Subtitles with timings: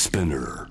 [0.00, 0.66] Spinner.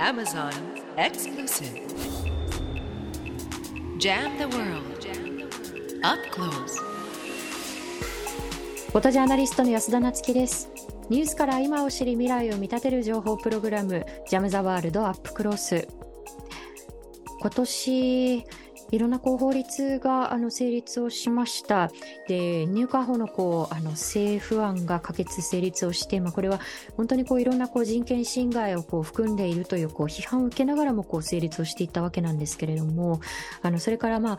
[0.00, 0.52] Amazon
[0.98, 1.78] exclusive.
[4.00, 5.06] Jam the world.
[6.02, 6.76] Up close.
[8.90, 10.68] フォトジャーナリストの安田なつきです
[11.08, 15.86] ニュースから今を知り未来を見立てる情報プログラムジャムザワールドアップクロス
[17.40, 18.44] 今年
[18.90, 21.90] いろんなこう法律があの成立をしました。
[22.28, 26.60] で、入管法のこうあの政府案が可決成立をして、まあ、これは
[26.96, 33.20] 本当にこういろんなこう人権侵害をこう含んでいるというこう批判を受けながらもこう成立をしていったわけなんですけれども、
[33.62, 34.38] あのそれからまあ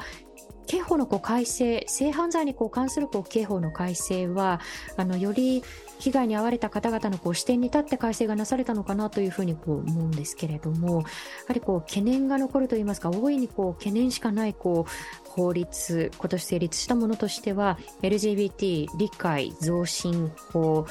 [0.68, 4.60] 刑法のこう改正、性犯罪にこう関するこう刑法の改正は、
[4.98, 5.64] あのより
[6.00, 11.04] 被害に遭われた方々のこう視点に立って改正がなされたのかなというふうにこう思うんですけれども、や
[11.48, 20.86] はりこう懸念が残るといいますか、大いにこう懸念しかないこう法律、今年成立したものとしては、LGBT 理解増進法、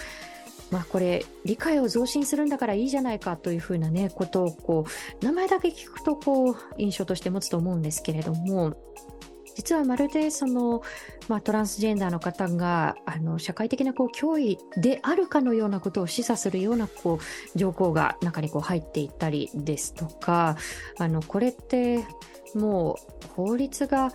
[0.70, 4.84] まあこれ、理解を増進するんだからいいじゃないかというふうなね、ことをこ
[5.20, 8.76] う、名前だけ聞くとこう、印象として持つと思うんですけれども、
[9.60, 10.82] 実はまるでその、
[11.28, 20.56] まあ、トランスジェンダーの方があの社会的なこう脅威であるかのようなことを示唆するようなこう条項が中にこう入っていったりですとか
[20.98, 22.06] あのこれって
[22.54, 24.12] もう法律が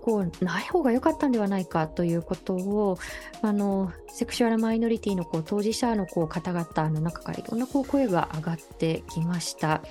[0.00, 2.98] こうない方が良かったんではないかということを
[3.42, 9.82] あのセクシュアルマイノリティのこう当事者のこう方々の中からいろんなこう声が上がってきました。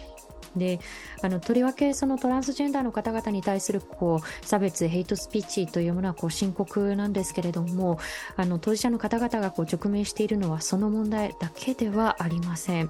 [0.56, 0.80] で
[1.22, 8.00] あのとりわけそのトランスジェンダーの方々に対するこう差別、ヘイトスピーチというものはこう深刻なんですけれども
[8.36, 12.90] あの当事者の方々がこう直面しているのはその問題だけではありません。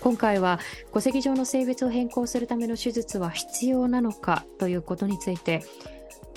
[0.00, 0.60] 今回は
[0.92, 5.64] 戸籍上の性別を変更するための手術は必要なのかということについて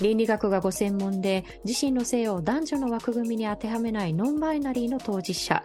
[0.00, 5.62] 倫理学がご専門で自身の性を男女の枠組みに当てはめないノンバイナリーの当事者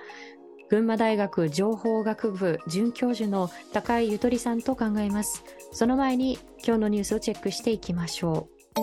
[0.73, 5.43] 群馬大学情報学部准教授の高井ゆとりさんと考えます。
[5.71, 8.79] その前に今日のニュースをチェックしていきましょう。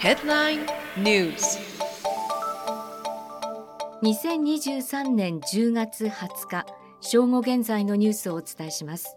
[0.00, 1.60] Headline News
[4.02, 6.66] 2023年10月20日
[7.00, 9.16] 正午現在のニュースをお伝えします。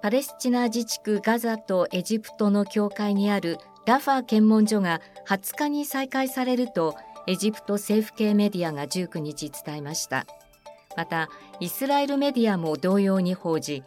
[0.00, 6.94] パレスチナ自治区ガザとエジプトの境界にあるラファ検問所が20日に再開されると
[7.28, 10.24] エジプト政府系メディアが19日伝えました。
[10.96, 11.28] また
[11.60, 13.84] イスラエルメディアも同様に報じ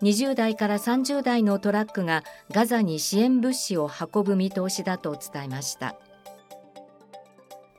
[0.00, 5.96] 20代から30代のトラックがガザに支援物資を運ぶ見通しだと伝えました。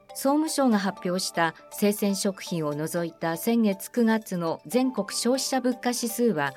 [0.09, 6.53] 総務省が発表した生鮮食品を除いた先月9月の全国消費者物価指数は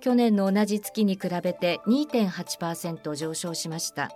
[0.00, 4.10] 去年の同じ月に比べて2.8%上昇しました。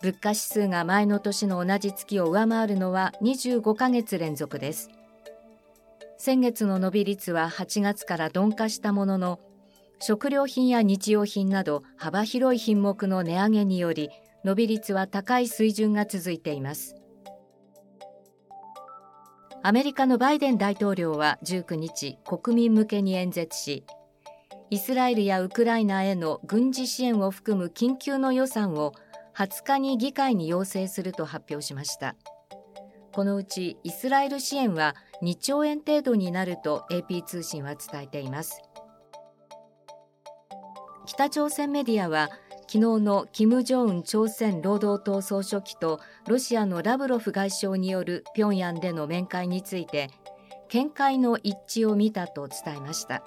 [0.00, 4.90] 物価指数が前の年の同じ月を上回るのは25ヶ月連続です。
[6.18, 9.40] 先月の伸び率は8月から鈍化したものの
[10.00, 14.10] 食料品や日用品など幅広い品目の値上げにより
[14.44, 16.94] 伸び率は高い水準が続いています。
[19.64, 23.84] アメリカのバイデン大統領は19日国民向けに演説し
[24.70, 28.92] イスラエルやウクライナへの軍事支援を含む緊急の予算を
[29.38, 32.16] 20日に議会に要請すると発表しました。
[33.12, 38.60] このうちイスラエル支援は2兆円程度になると AP 通信は伝えています。
[41.06, 42.30] 北朝鮮メディアは
[42.62, 50.10] 昨日の金正恩朝鮮労働党総書記とロシアのラブロフ外相による平壌での面会について
[50.68, 53.22] 見解の一致を見たと伝えました。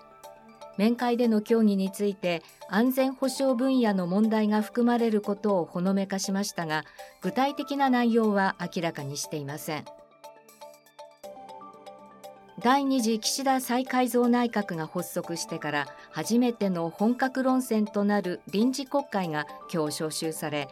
[0.77, 6.85] 面会での協議について安全保障分野の問題が含まれることをほのめかしましたが
[7.21, 9.85] 具体的な内容は明らかにしていません。
[12.63, 20.67] 第2次岸田再改造内閣が発足してから初めての本格論戦となる臨時国会が今日召集され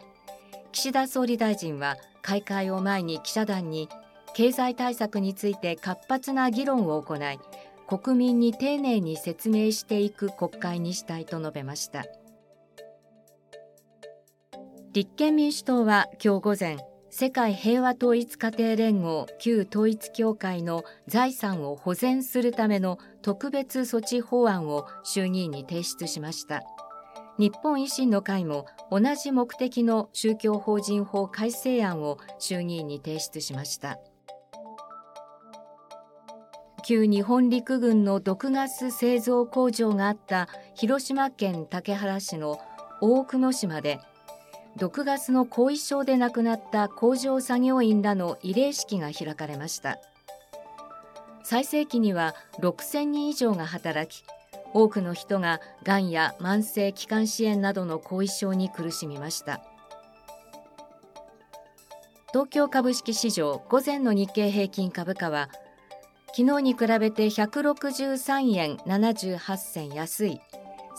[0.70, 3.88] 岸田総理大臣は開会を前に記者団に
[4.34, 7.40] 経済対策について活発な議論を行い
[7.90, 12.04] 国民に丁寧に説明していく国会にしたいと述べました。
[14.92, 16.78] 立憲民主党は今日午前
[17.10, 26.62] 世界平和統一家庭連合旧統一協会の財産を保全するための特別措置法案を衆議院に提出しました。
[27.38, 33.98] 日本維新の会も同じ目的の宗教法人法改正案を衆議院に提出しました。
[36.90, 42.58] 旧日本陸軍の毒ガス製造工場があった広島県竹原市の
[43.00, 44.00] 大久野島で
[44.76, 50.00] 毒ガスの後遺症で亡くなった工場作業員らの慰霊式が開かれました。
[51.44, 54.24] 最盛期には6000人以上が働き
[54.74, 59.62] 多くの人ががんや慢性気管支炎などの後遺症に苦しみました。
[62.32, 65.50] 東京株式市場午前の日経平均株価は
[66.36, 70.40] 昨日に比べて163円78銭安い。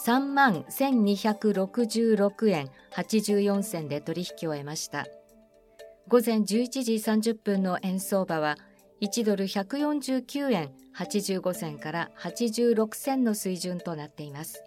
[0.06, 5.06] 3万1266円84銭で取引を終えました。
[6.08, 8.58] 午前11時30分の円相場は
[9.02, 14.64] 1ドル149円85銭から86銭の水準となっています。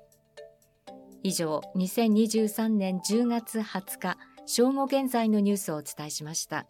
[1.22, 6.66] 以上2023年10月20日正午現在のニュースをお伝えしました。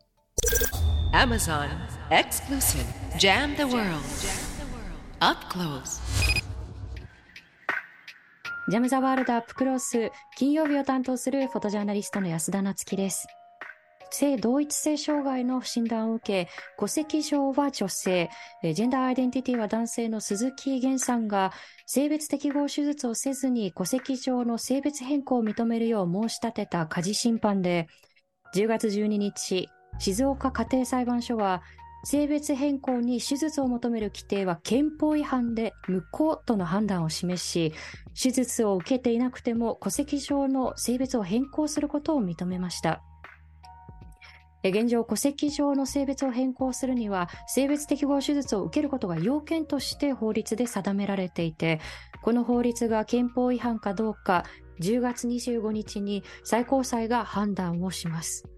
[1.12, 1.68] Amazon
[2.10, 2.84] Exclusive.
[3.18, 4.02] Jam the World.
[5.20, 6.02] Up Close.
[8.68, 10.10] ジャム・ザ・ワールド・アップ・クロス。
[10.36, 13.26] 金曜日を担当するフォトジャーナリストの安田なつきです。
[14.10, 18.28] 性同一性障害の診断を受け、戸籍上は女性、
[18.62, 21.52] ジェンダーアイデンティティは男性の鈴木源さんが、
[21.86, 27.88] 性別適合手術をせずに戸籍上の性別変更を認めるよう申し立てた家事審判で、
[28.54, 31.62] 10月12日、静岡家庭裁判所は、
[32.04, 37.72] 性別変更に手術を求める規定は憲法違反で無効との判断を示し、
[38.20, 43.02] 手術を受けていなくても戸籍上の性別を変更することを認めました。
[44.70, 51.80] 現状、戸籍上の性別を変更するには、性別適合手術を受けることが要件として法律で定められていて、
[52.22, 54.44] この法律が憲法違反かどうか、
[54.80, 58.48] 10月25日に最高裁が判断をします。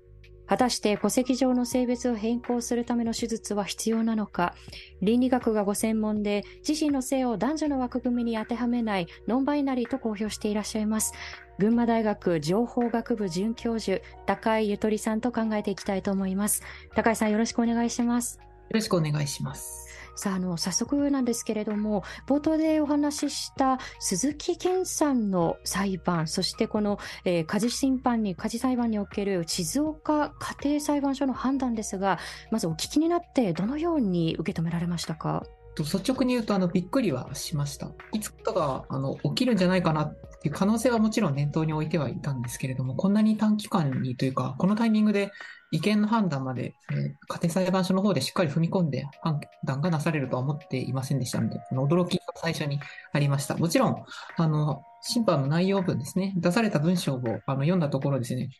[0.46, 4.54] 果たして戸籍上の性別を変更するための手術は必要なのか。
[5.02, 11.12] 倫理学がご専門で自身の性を男女の枠組みに当てはめないノンバイナリーと公表していらっしゃいます。
[11.58, 16.62] 群馬大学情報学部准教授高井ゆとりさんと考えていきたいと思います。
[16.94, 18.38] 高井さんよろしくお願いします。
[18.38, 19.85] よろしくお願いします。
[20.16, 32.18] さあ、あの、早速なんですけれども、冒頭でお話しした鈴木健さんの裁判、そしてこの、えー、家事審判に、家事裁判における静岡家庭裁判所の判断ですが、
[32.50, 35.44] まずお聞きになってどのように受け止められましたか？
[35.78, 37.90] 率直に言うと、あの、びっくりはしました。
[38.14, 45.32] いつかが、あの、起きるんじゃないかなっていう可能性はもちろん念頭に置いてはいたんですけれども、こんなに短期間にというか、このタイミングで
[45.72, 46.98] 違憲の判断まで、えー、
[47.28, 52.80] 家庭裁判所の方でしっかり踏み込んで判断がなされるとは思っていませんでしたので、この驚きが最初に
[53.12, 53.56] ありました。
[53.56, 54.04] もちろん、
[54.36, 58.50] あの、審判の内容文ですね、出された文章をあの読んだところですね、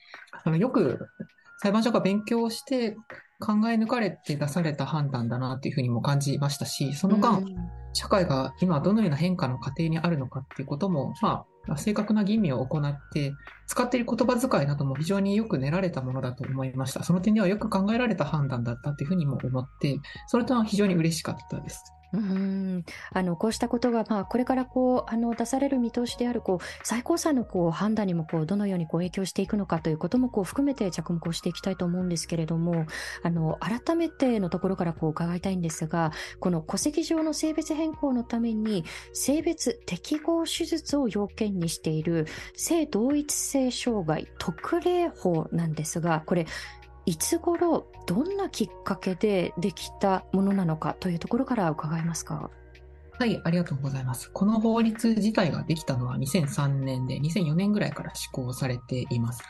[0.45, 1.09] あのよく
[1.63, 2.97] 裁判所が勉強して
[3.41, 7.43] 考え抜かれて出された判断だなというふうにも感じましたし、その間、
[7.93, 13.35] 社会が今どのような変化の過程にあるのかっていうことも、まあ、正確な吟味を行って、
[13.67, 17.03] 使っている言葉遣いなども非常によく練られたものだと思いました。
[17.03, 19.99] その点ではよく考えられた判断だったというふうにも思って、
[20.29, 21.83] それとは非常に嬉しかったです。
[22.13, 22.85] うん。
[23.13, 32.87] あのこうしたことが、まあ、これからこうあの出される見通しであるこう最高裁のこう判断にもこうどのようにこう影響していくのかということもこう含めて着目をしていきたいと思うんですけれども
[33.23, 46.47] あの改めてのところからこう伺いたいんですがこの戸籍上の性別変更のために性別適合手術を要件にしている性同一性障害特例法なんですがこれ
[47.07, 52.51] いつ頃どんなきっかけでできたものなのかというところから伺えますか？
[53.19, 54.31] はい、ありがとうございます。
[54.31, 59.43] この法律自体ができたのは2003年で、2004年ぐらいから施行されています。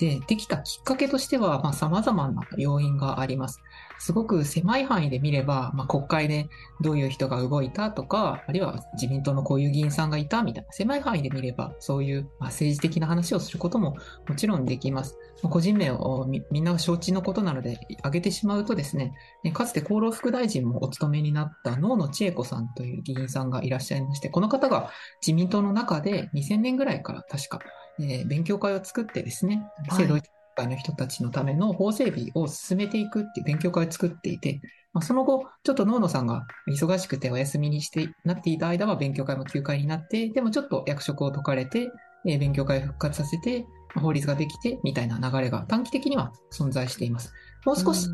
[0.00, 3.60] で、できたきっかけとしては、まあ、様々な要因があります。
[4.00, 6.48] すごく狭い範囲で見れば、まあ、国会で
[6.80, 13.96] どういう人が動いたとか、あるいは自民党のこういう議員さんがいたみたいな、狭い範囲で見れば、そういう、政治的な話をすることも
[14.28, 15.16] もちろんできます。
[15.48, 19.14] 個人名をみんな承知のことなので挙げてしまうとですね、
[19.52, 24.90] かつて厚労副大臣もお務めになった野野千恵子さんという議員議員さんがいらっしゃいまして、この方が
[25.20, 27.60] 自民党の中で2000年ぐらいから確か、
[27.98, 29.62] えー、勉強会を作ってですね、
[29.96, 30.18] 制度
[30.54, 34.60] 会の人たちのための法整備を進めていくっていう勉強会を作っていて、
[34.92, 41.90] まあ、その後、ちょっと野野さんが忙しくてお休みにしてなっていた間は勉強会も休会になって、でもちょっと役職を解かれて、
[42.26, 43.66] えー、勉強会を復活させて、
[44.00, 47.32] 法律ができて、みたいな流れが短期的には存在しています。
[47.64, 48.08] もう少し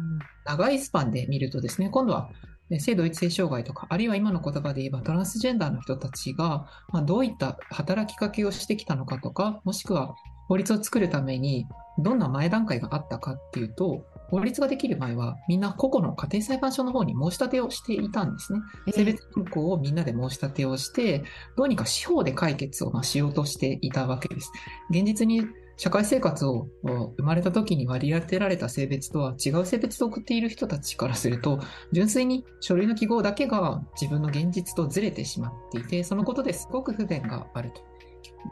[0.45, 2.31] 長いスパンで見るとですね、今度は
[2.78, 10.14] 性同一性障害とか、あるいは今の言葉で言えばトランスジェンダーの人たちが、まあ、どういった働きかけをしてきたのかとか、もしくは
[10.48, 11.66] 法律を作るために
[11.98, 18.60] どんな前段階があったかっていうと、法律ができる前はみんな個々の家庭裁判所の方に申し立てをしていたんですね。
[18.92, 21.25] 性別変更をみんなで申し立てをして、
[21.56, 24.50] どうにか司法で解決をましようとしていたわけです。
[24.90, 25.42] 現実に
[25.78, 31.61] 社会生活を生まれた時に割り当てられた性別とは違う性別を送っている人たちからすると、
[31.92, 37.80] 純粋に書類の記号だけが自分の現実とずれてしまっていて、そのことですごく不便があると。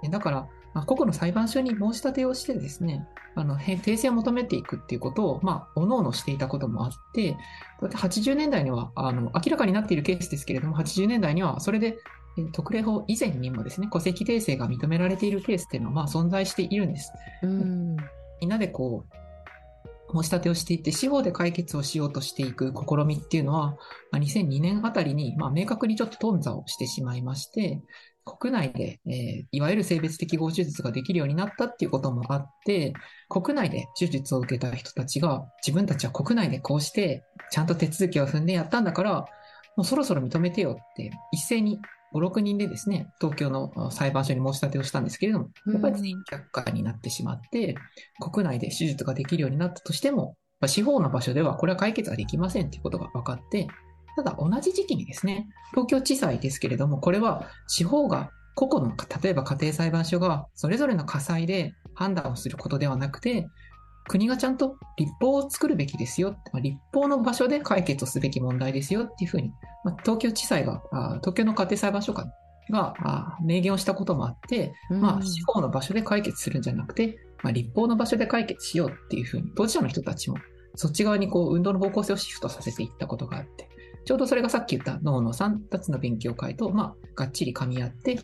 [0.09, 7.37] だから、まあ、個々の裁判所に申し立てをしてですね、あの、訂正を求めていくっていうことを、まあ、おのおのしていたこともあって、
[7.81, 11.99] 80年代には、あの、明らかになっているケースですけれども、80年代には、それで、
[12.53, 17.13] 特例法以前にもですね、戸籍訂正が認められているケースっていうのは、まあ、存在しているんです。
[17.43, 17.97] うん
[18.41, 23.77] みんなでこう、申し立てをしていって、司法で解決をしようとしていく試みっていうのは、
[24.13, 27.83] まあ、2002年あたりに、まあ、明確にちょっと頓挫をしてしまいまして、
[28.25, 32.93] 国内で、えー、いわゆる性別適合手術ができるようになったっていうこともあって、
[33.29, 39.13] 国内で手術を受けた人たちが、自分たちは国内でこうして、ちゃんと手続きを踏んでやったんだから、
[39.77, 41.81] もうそろそろ認めてよって、一斉に
[42.15, 47.77] 5、6人でですね、東京の裁判所に申し立てをしたんですけれども、やっぱり全員却下になってしまって、
[48.21, 50.37] 国内で手術ができるようになったとしても、
[50.67, 53.69] 司法の場所ではこれは解決ができませんということが分かって、
[54.17, 63.49] ただ同じ時期にですね、東京地裁ですけれども、これは司法が個々の、例えば家庭裁判所がそれぞれの火災で判断をすることではなくて、
[64.09, 66.37] 国がちゃんと立法を作るべきですよ。
[66.55, 69.53] 立法の場所で解決をすべき問題ですよっていうふうに、
[69.85, 70.83] まあ、東京地裁が、
[71.21, 72.27] 東京の家庭裁判所が
[72.71, 72.95] が
[73.41, 80.39] 明言をしたこともあって、まあ、司法の場所で解決するんじゃなくて、まあ、立法の場所で解決しようっていうふうに、当事者の人たちも
[80.75, 83.69] そっち側にこう運動の方向性をシフトさせていったことがあって、
[84.05, 88.19] ちょうどそれがさっき言った脳のさんたちの勉強会と、まあ、がっちり噛み合って、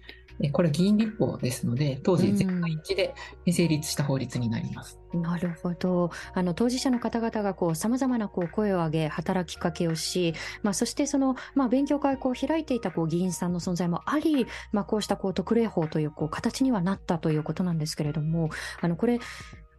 [0.52, 3.14] これ議員立法ですので、当時全会一致で
[3.50, 4.98] 成立した法律になります。
[5.14, 6.10] なるほど。
[6.34, 19.20] あの、当事者の方々がこう、様々なこう、声を上げ、働きかけをし、まあ、そしてその、まあ、勉強会こう、開いていたこう、議員さんの存在もあり、まあ、こうしたこう、特例法というこう、形にはなったということなんですけれども、あの、これ、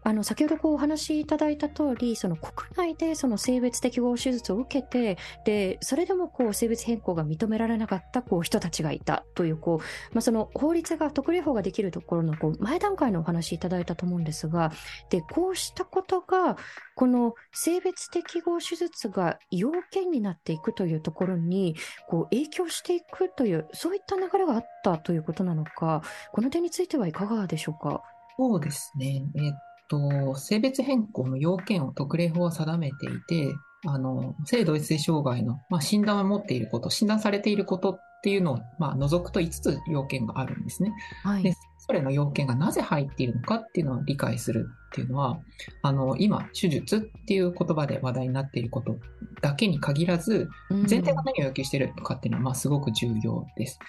[0.04, 14.72] あの、先ほどこうお話しいただいた通り、その国内でその性別適合手術を受けて、で、それでもこう性別変更が認められなかったこう人たちがいたというこう、まあ、その法律が特例法ができるところのこう前段階のお話いただいたと思うんですが、
[15.10, 16.58] で、こうしたことが、
[16.96, 21.76] この性別適合手術が要件になっていくというところに、
[22.10, 28.04] こう影響していくという、そういった流れがあったということなのか、この点についてはいかがでしょうか？
[28.38, 29.24] そうですね。
[29.36, 29.54] えー
[29.88, 33.54] と、性別変更の要件を特例法は定めていて、
[33.86, 40.94] あの、性同一性障害の、まあ、診断を持っていること、診断されていることっていうのを、まあ、除くと5つ要件があるんですね。
[41.24, 41.54] はい、で、
[41.86, 45.40] それの要件がなぜ入っているのかっていうのを理解するっていうのは、
[45.82, 48.98] あの、今、手術っていう言葉で話題になっていること
[49.42, 53.80] だけに限らず、前提が何を要求しているのかっていうのは、まあ、すごく重要です。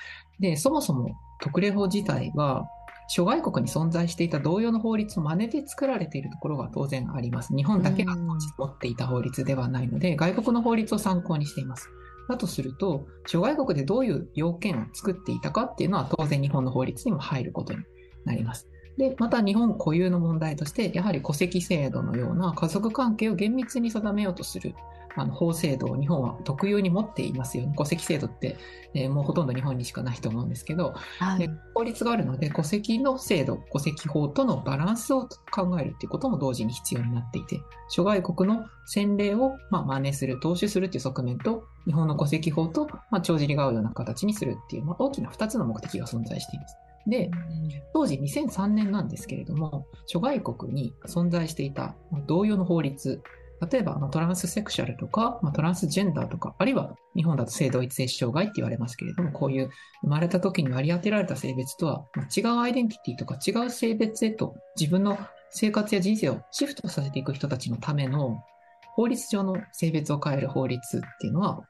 [0.40, 2.66] で、そもそも特例法自体は、
[3.08, 7.54] 諸外国に存在していた同様の法律を真似て作られているところが当然あります。
[7.54, 11.88] 日本だけが持っていた法律ではないので、外国の法律を参考にしています。
[12.28, 17.80] だとすると、諸外国でどういう要件を作っていたかっていうのは当然日本の法律にも入ることに
[18.24, 18.68] なります。
[18.96, 24.74] で、また日本固有の問題として、やはり戸籍制度のような家族関係を厳密に定めようとする
[25.16, 27.74] あの法制度を日本は特有に持っていますよね。
[27.76, 28.56] 戸籍制度って、
[28.94, 46.76] えー、もうほとんど日本にしかないと思うんですけど、はい、法律があるので戸籍の制度、戸籍法とのバランスを考えるっていうことも同時に必要になっていて、諸外国の先例をまあ真似する、踏襲するっていう側面と、日本の戸籍法とまあ帳尻が合うような形にするっていう、まあ、大きな2つの目的が存在しています。
[47.06, 47.30] で、
[47.92, 51.94] 当時2003年なんですけれども、諸外国に存在していた
[52.26, 53.22] 同様の法律、
[53.70, 59.70] 例えば、トランスセクシャルとか、トランスジェンダーとか、あるいは日本だと性同一性障害って言われますけれども、こういう
[60.02, 62.04] 生まれた時に割り当てられた性別とは
[62.36, 65.18] 違うアイデンティティとか違う性別へと自分の
[65.50, 68.42] 生活や人生をシフトさせていく人たちのための
[68.94, 71.62] 法律上の性別を変える法律っていうのは、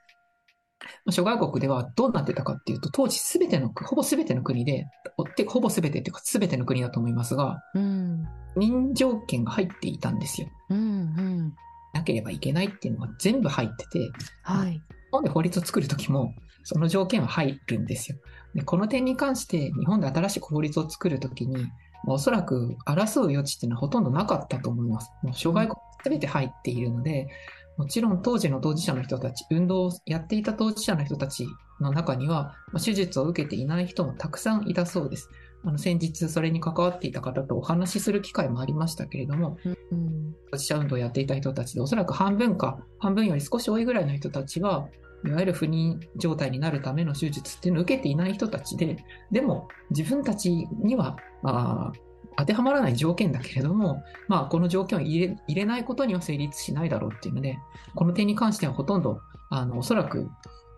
[1.10, 4.86] 諸外国ではどうなってたかっていうと、当時すべての、ほぼすべての国で、
[5.48, 8.24] ほぼすべてっていうかすべての国だと思いますが、うん、
[8.56, 10.48] 人条件が入っていたんですよ。
[10.70, 11.54] うんうん
[11.94, 14.10] なければいけないっていうのが全部入ってて、
[14.42, 14.72] はい。
[14.72, 14.82] 日
[15.12, 16.34] 本で法律を作るときも、
[16.64, 18.18] その条件は入るんですよ。
[18.54, 21.66] で、この点に関して、日本で新しい法律を作るときに、
[22.06, 25.10] おそらく争う余地っていうのはほとんどなかったと思います。
[25.22, 27.28] もう障害国全て入っているので、
[27.76, 31.46] もちろん当時の当事者の人たち、運動をやっていた当事者の人たち
[31.80, 35.28] の中には、手術を受けていない人もたくさんいたそうです。
[35.64, 44.88] あの先日それに関わっていた方とお話しする機会もありましたけれども、うん、当事者運動をやっていた人たちでおそらく半分か半分より少し多いぐらいの人たちは
[45.26, 48.98] いわゆる不妊状態になるための手術っていうのを受けていない人たちで
[49.32, 50.50] でも自分たち
[50.82, 51.92] にはあ
[52.36, 57.58] 当てはまらない条件だけれども、まあ、この条件を入れ入れないことには成立しないだろうっていうので、
[57.94, 60.28] この点に関してはほとんど、あの、おそらく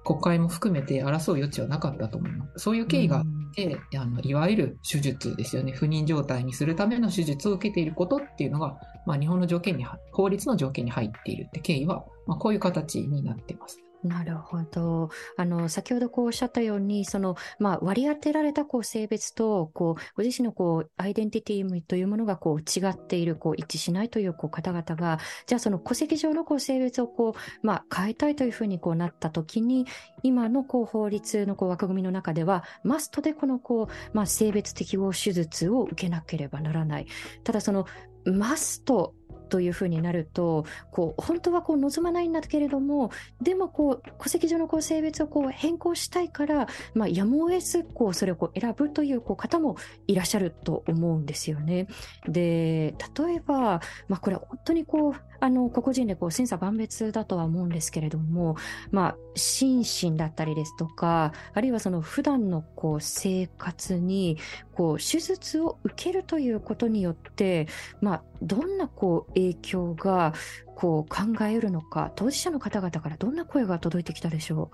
[0.07, 2.61] 国会も含めて争う余地はなかったと思います。
[2.61, 5.73] そういう経緯があって、あのいわゆる手術ですよね。
[5.73, 13.81] 不妊状態にするための手術を受けていることっていうのが、まあ、日本の条件に、法律の条件に入っているって経緯は、まあ、こういう形になっています。
[14.03, 15.11] なるほど。
[15.37, 29.87] あの、先ほどこうおっしゃったように、その、まあ、割り当てられたこう性別と、こう、ご自身のこう、アイデンティティというものがこう、違っている、こう、一致しないというこう方々が、じゃあその戸籍上のこう、性別をこう、まあ、変えたいというふうにこうなったときに、
[30.23, 37.07] 今のこう、法律のこう、枠組みの中では、マストでこのこう、まあ、性別適合手術を受けなければならない。
[37.43, 37.87] ただその、
[38.25, 39.15] マスト
[39.49, 43.11] というふうになると、こう、本当はこう望まないんだけれども、
[43.41, 49.77] でもこう、戸籍上のこう性別をこう変更したいから、まあ、やむを得ず、こう、それをこう選ぶというこう方も
[50.07, 51.89] いらっしゃると思うんですよね。
[52.29, 58.57] で、例えば、まあ、これ本当にこう、あの、個々人でこう、千差万別だとは思うんですけれども、
[58.91, 64.39] まあ、心身だったりですとか、あるいはその普段のこう、生活に、
[64.73, 67.67] こう、手術を受けるということによって、
[68.01, 70.33] まあ、どんなこう、影響が、
[70.75, 74.71] こう、考えうるのか、当事者の方々からどんな声が届いてきたでしょ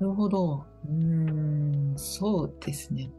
[0.00, 0.66] なるほど。
[0.86, 3.10] うーん、そうですね。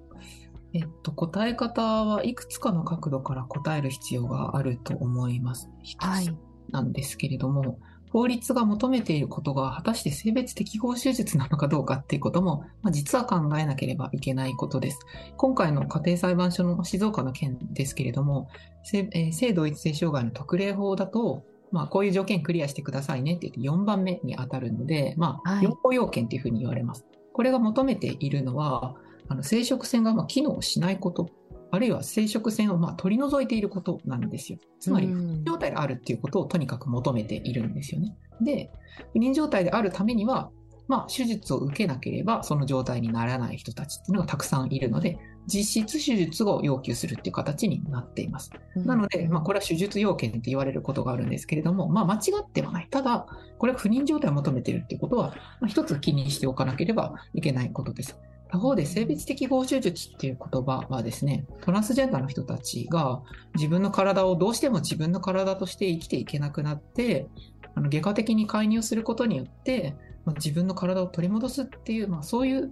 [0.75, 5.69] えっと、答え方はいくつかの角度から答える必要があると思います。
[5.81, 6.05] 一う。
[6.05, 6.33] はいつ。
[6.71, 7.79] なんですけれども、
[8.15, 14.99] 法律が求めていることが果たして性別適合手術なのかどうかっていうことも、まあ、実は考えなければいけないことです。
[15.35, 18.47] 今回の家庭裁判所の静岡の件ですけれども、
[18.83, 27.05] 性えー性同一性障害の特例法だと、まあ、こういう条件クリアしてくださいねって言って4番目に当たるので、まあ、はい要項要件っていうふうに言われます。
[27.33, 28.95] これが求めているのは、
[29.27, 31.29] あの生殖腺がまあ機能しないこと、
[31.75, 34.59] あるいは生殖腺をまあ取り除いていることなんですよ。
[34.79, 38.15] つまり、うん状態であるっていうことをとにかく求めているんですよね。
[38.41, 38.71] で、
[39.13, 40.49] 不妊状態であるためには、
[40.87, 48.51] まあ、手術を受けなければその状態にならない人たちっていうのがたくさんいるので、実質手術を要求するっていう形になっています。
[48.75, 52.87] なので、まあ、これは手術要件って言われることがあるんですけれども、まあ、間違ってはない。
[52.89, 58.19] ただ、これは不妊状態を求めているっていうことは、まあ、一つ気にしておかなければいけないことです。
[58.49, 63.21] 他方で、性別適合手術っていう言葉はですね、トランスジェンダーの人たちが
[63.55, 67.27] 自分の体をどうしても自分の体として生きていけなくなって、
[67.75, 72.71] あの外科的に介入することによって、まあ、自分の体を取り戻すっていう、まあ、そういう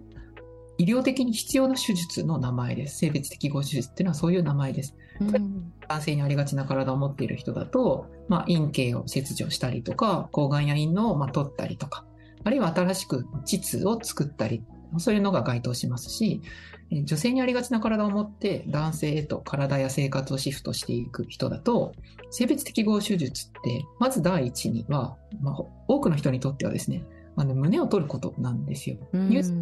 [0.77, 2.97] 医療的に必要な手術の名前です。
[2.99, 4.95] 性別適合手術っていうのはそういう名前です。
[5.19, 12.05] うん男性にありがちな体を持っている人だと、まあ、陰茎を切除したりとか、睾丸や陰嚢をまあ取ったりとか、
[12.43, 14.63] あるいは新しく膣を作ったり、
[14.99, 16.41] そういうのが該当しますし、
[16.91, 21.93] えー女性にありがちな体を持って男性へと体や生活をシフトしていく人だと、
[22.29, 27.03] 性別適合手術って、まず第一には、まあ、多くの人にとってはですね、
[27.35, 28.97] あの胸を取ることなんですよ。
[29.13, 29.53] うんニュース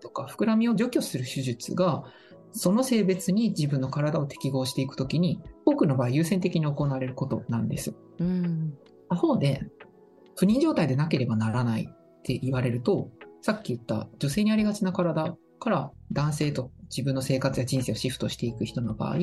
[0.00, 2.04] とか膨らみを除去する手術が、
[2.52, 7.94] その性別に自分の体を適合していくときに、多くの場合優先的に行われることなんです。
[8.18, 8.74] うん
[9.08, 9.62] 他方で、
[10.36, 13.10] 不妊状態でなければならないって言われると、
[13.42, 19.16] さっき言った女性にありがちな体から男性と自分の生活や人生をシフトしていく人の場合、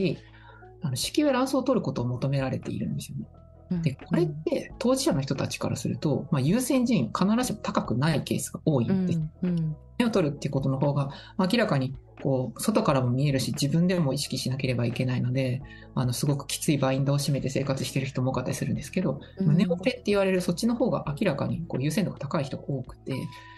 [0.81, 3.25] あの子宮や卵巣を取ることを求められているんですよね。
[3.71, 9.19] うんで、これって当事者の人たちからすると、まあ、優先順位必ずしも高くないケースが多いんです。
[9.43, 15.61] うん目を取るっていうことの方が明らかにこう外からも見えるし自分でも意識しなければいけないので
[15.93, 23.13] あのすごくきついバインドを締めて生活している人も多かったりするんですけど、うん胸オペって言われるそっちの方が明らかにこう優先度が高い人が多くて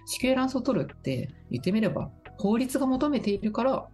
[0.06, 3.88] 子宮卵巣を取るって言ってみれば法律が求めているから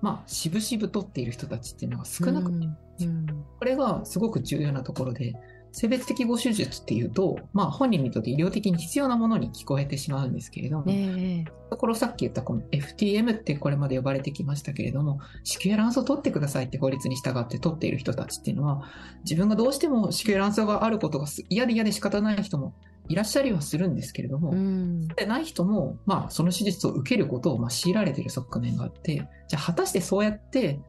[0.00, 2.68] まあ渋々取っている人たちっていうのが少なくて、
[3.00, 3.26] うん。
[3.58, 5.34] これがすごく重要なところで
[5.72, 10.86] 性別適合手術っていうと、まあ、本人にとって医療的に必要なものに聞こえてしまうんですけれども、
[11.70, 18.88] ところさっき言ったこの FTM ってこれまで呼ばれてきましたけれども、子宮卵巣を取ってくださいって法律に従って取っている人たちっていうのは、
[19.24, 22.74] 自分がどうしても子宮卵巣があることがす嫌で嫌で仕方ない人も
[23.08, 25.08] いらっしゃりはするんですけれども、うん。
[25.08, 30.80] でない人も、まあ、その手術を受けることをまあ強いられている側面があって、じゃあ果たしてそうやって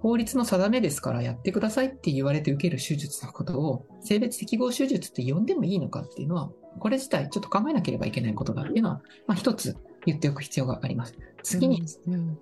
[0.00, 11.14] 法律の定めですからやってくださいって言われて受ける手術のことを性別適合手術って呼んでもいいのかっていうのは、これ自体ちょっと考えなければいけないことだっていうのは、まあ一つ言っておく必要があります。
[11.42, 12.38] 次に、うん。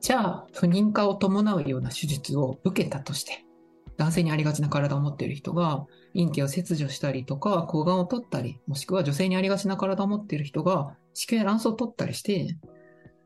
[0.00, 3.43] じゃあ不妊化を伴うような手術を受けたとして、
[3.96, 12.56] 男性にありがちな体を持っている人が陰茎を切除したりとか、睾丸を取ったり、もしくは女性にありがちな体を持っている人が子宮や卵巣を取ったりして、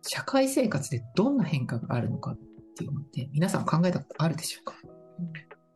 [0.02, 2.38] 社会生活でどんな変化があるのかっ
[2.76, 4.74] ていうのって皆さん考えたことあるでしょうか？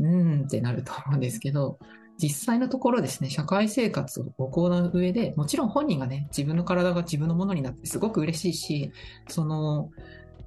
[0.00, 1.78] うーんってなると思うんですけど、
[2.18, 8.92] 実際のところですね、社会生活を行う上で、もちろん本人がね、自分の体が自分のものになってすごく嬉しいし、
[9.28, 9.90] その、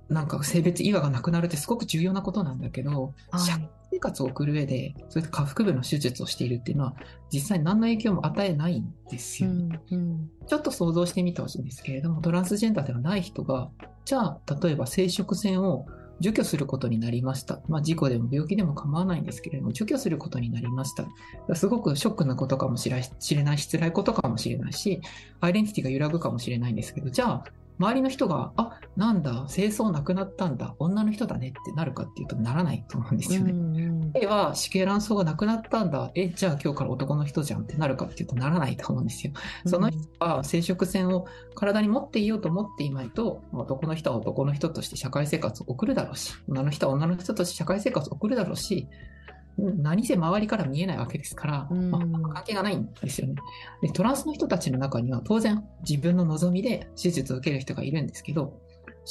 [0.09, 6.95] なんか性別違和がなくなるってすごく重要なことなんだけど、はい社会生活を送る上で、そういった下腹部の手術をしているっていうのは、
[7.31, 9.79] 実際何の影響も与えないんですうよね。
[9.91, 13.69] んうんちょっと想像してみてほしいんですけれども、トランスジェンダーではない人が、
[14.03, 15.85] じゃあ、例えば生殖腺を
[16.19, 17.61] 除去することになりました。
[17.67, 21.55] まあ、事故でも病気でも構わないんですけれども、除去することになりました。
[21.55, 25.01] すごくショックなことかもしれないし、辛いことかもしれないし、
[25.41, 27.43] アイデンティティが揺らぐかもしれないんですけど、じゃあ、
[27.77, 33.51] 周りの人が、あ、なんだ、清掃なくなったんだ、女の人だねってなるかっていうとならないと思うんですよね。
[33.51, 36.11] うんうん A は子宮卵巣がなくなったんだ。
[36.15, 39.33] え、じゃあ今日から男の人じゃんってなるかっていうとならないと思うんですよ。
[39.65, 49.14] その人は生殖腺を体に持っていようと思っていまいと、男の人は男の人として社会生活を送るだろうし、女の人は女の人として社会生活を送るだろうし、うん
[49.57, 51.91] 何せ周りから見えないわけですから、うん。
[51.91, 53.35] まあ関係がないんですよね。
[53.81, 53.89] で。
[53.89, 58.59] トランスの人たちの中には当然自分の望みで手術を受ける人がいるんですけど、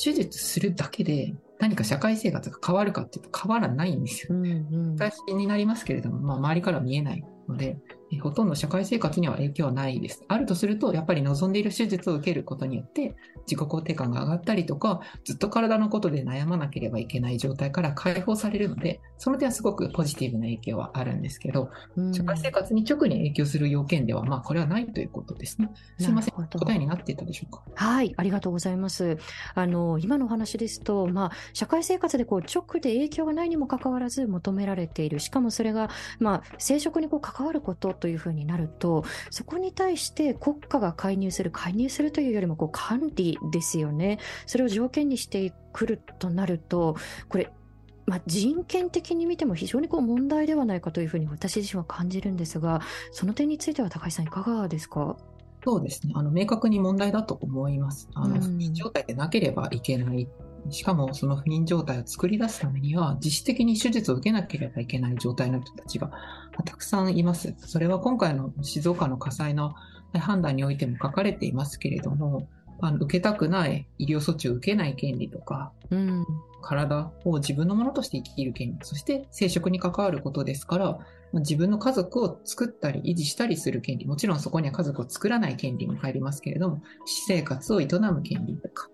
[0.00, 4.37] 手術するだけで何か社会生活が変わるかっていうと変わらないんですよ。
[4.37, 4.66] うんうん。
[4.92, 10.24] 昔になりますけれども、まあ、周りから見えないので、えほとんど社会生活には影響はないです。
[10.29, 13.14] あるとすると、やっぱり望んでいる手術を受けることによって、
[13.46, 25.70] 自己肯定感が上がったりとか、ずっと体のことで悩まなければいけない状態から解放されるので、その点はすごくポジティブな影響はあるんですけど、うん社会生活に直に影響する要件では、まあ、これはないということですね。
[25.98, 26.35] すいません。
[26.35, 27.62] 答えになっていたでしょうか。
[27.74, 29.18] はい、ありがとうございます。
[29.55, 35.20] あの、今のお話ですと、まあ、社会生活でこう直で影響がないにもかかわらず求められている。
[35.20, 44.18] しかもそれが、まあ、生殖にこう関わることというふうになると、そこに対して国家が介入する、介入するというよりもこう管理ですよね。
[44.44, 46.96] それを条件にしてくるとなると、
[47.30, 47.50] これ、
[48.04, 55.16] まあ、人権的に見ても非常にこう問題ではないかというふうに私自身は感じるんですが、その点については高橋さんいかがですか？
[55.64, 56.12] そうですね。
[56.14, 58.10] あの、明確に問題だと思います。
[58.12, 60.28] あの、うん不妊状態でなければいけない。
[60.70, 66.11] しかも、その不妊状態を作り出すためには、自主的に手術を受けなければいけない状態の人たちが
[66.64, 67.55] たくさんいます。
[67.59, 69.74] それは今回の静岡の火災の
[70.12, 72.48] 判断においても書かれていますけれども、
[72.81, 76.24] あの受けたくない医療措置を受けない権利とか、うん。
[76.62, 80.98] 体を自分のものとして生きる権利、そして生殖に関わることですから、
[81.35, 88.88] 自分の家族を作ったり維持したりする権利、もちろんそこには家族を作らない権利も入りますけれども、私生活を営む権利とか、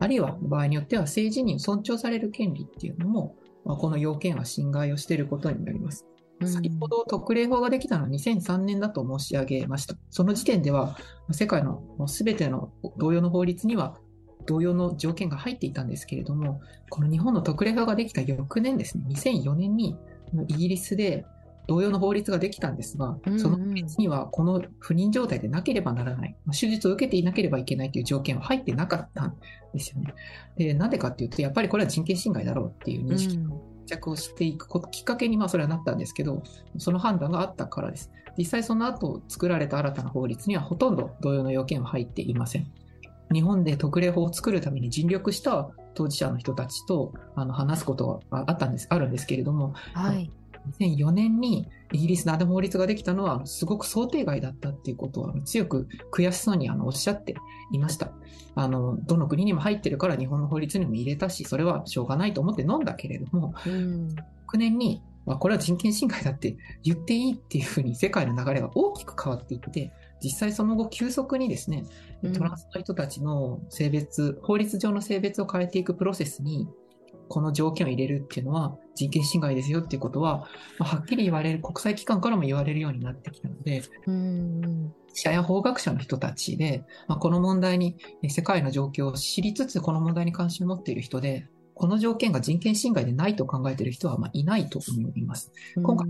[0.00, 6.06] あるいは場合によっては性自認を尊重される権利っていうのも、まあこの要件は侵害をしていることになります。
[6.46, 9.94] 先ほど特例法ができたのは2003年だと申し上げました。
[10.08, 10.96] その時点では、
[11.32, 13.98] 世界のすべての同様の法律には
[14.46, 19.98] 同様の条件が入っていたんですけれども、この日本の特例法ができた翌年ですね、2004年に
[20.48, 21.26] イギリスで
[21.66, 29.36] 同様の法律ができたんですがその法律にはこの不妊状態でなければならない、まあ手術を受けていなければいけないという条件は入ってなかったん
[29.72, 30.14] ですよね。
[30.56, 33.38] で、なんでかっていうと、やっぱりこれは人権侵害だろうっていう認識
[33.86, 36.42] 着をしていくこときっかけにまあそれはなったんですけど、
[36.78, 38.10] その判断があったからです。
[38.36, 42.70] 実際その後作られた新たな法律にはほとんど同様の要件は入っていません。
[43.32, 50.30] 日本で特例法を作るために尽力した当事者の人たちとあの話すことがあったんです、あるんですけれども、はい。
[50.78, 57.34] 2004年にイギリスのあの法律ができたのはすごく想定外だったっていうことは強く悔しそうにあのおっしゃって
[57.72, 58.12] いました。
[58.54, 64.08] あの、どの国にも入ってるから日本の法律にも入れたし、それはしょうがないと思って飲んだけれども、うん。
[64.52, 69.92] 9年に、まあ、これは人権侵害だって言っていいっていうふうに世界の流れが大きく変わっていって、
[70.22, 71.84] 実際その後急速にですね、
[72.22, 76.68] うんトランスの人たちの性別、法律上の性別を変えていくプロセスに、
[77.28, 84.94] この条件を入れるっていうのは人権侵害ですよっていうことは、まあはっきり言われる、国際機関からも言われるようになってきたので、うん。
[85.14, 95.50] 社や法学者の人たちで、まあ、この問題に、え世界の状況を知りつつ、この問題に関心を持っている人で、この条件が人権侵害でないと考えている人はまあいないと思います。
[95.76, 96.06] 今回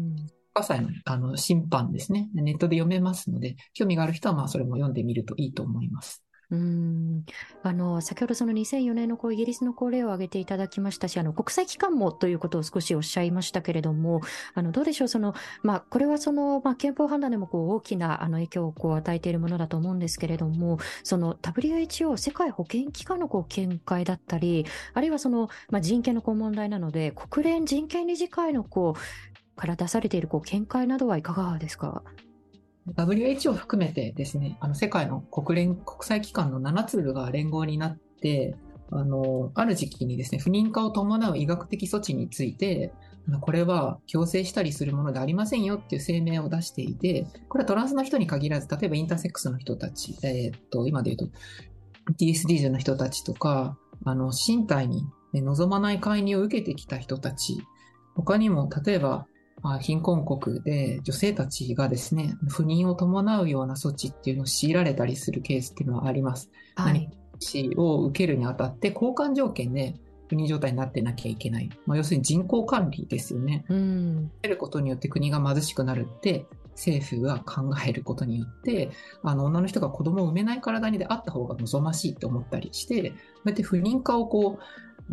[0.53, 6.25] 火災のあの審判ですね、ネットで読めますので、興味がある人はまあそれも読んでみるといいと思います。
[6.51, 7.25] うん。
[7.63, 14.21] あの先ほどその2004年のこうイギリスのこう例を挙げていただきましたしあの国際機関もということを少しおっしゃいましたけれども
[14.55, 32.03] あのどうでしょうその、まあ、これはその、まあ、憲法判断でもこう大きなあの影響をこう与えているものだと思うんですけれどもその WHO 世界保健機関のこう見解だったりあるいはその、まあ、人権のこう問題なので国連人権理事会のこうから出されているこう見解などはいかがですか？
[32.89, 38.57] WHO を含めてですね、あの世界の国連、国際機関の7つが連合になって、
[38.91, 42.93] あの、ある時期にですね、不妊化を伴う医学的措置について、
[43.41, 51.37] これは強制したりするものでありませんよっていう声明を出していて、これはトランスの人に限らず、例えばインターセックスの人たち、えー、っと、今で言うと、
[52.19, 57.63] TSD の人たちとか、あの、身体に、望まない介入を受けてきた人たち、
[58.17, 59.27] 他にも、例えば、
[59.81, 66.51] 貧困国で女性たちがですね、不妊を伴うような措置っていうのを強いられたりするケースっていうのはあります。
[66.77, 67.11] はい。
[67.53, 69.95] 何を受けるにあたって交換条件で
[70.29, 71.71] 不妊状態になってなきゃいけない。
[71.87, 73.65] まあ、要するに人口管理ですよね。
[73.69, 74.31] うん。
[74.43, 76.47] 得ることによって国が貧しくなるって
[76.81, 78.91] 政府が考えることによって、
[79.23, 84.63] あの、女の人が子供を産めない体にであった方が望ましいと思ったりして、こうやって不妊化をこう、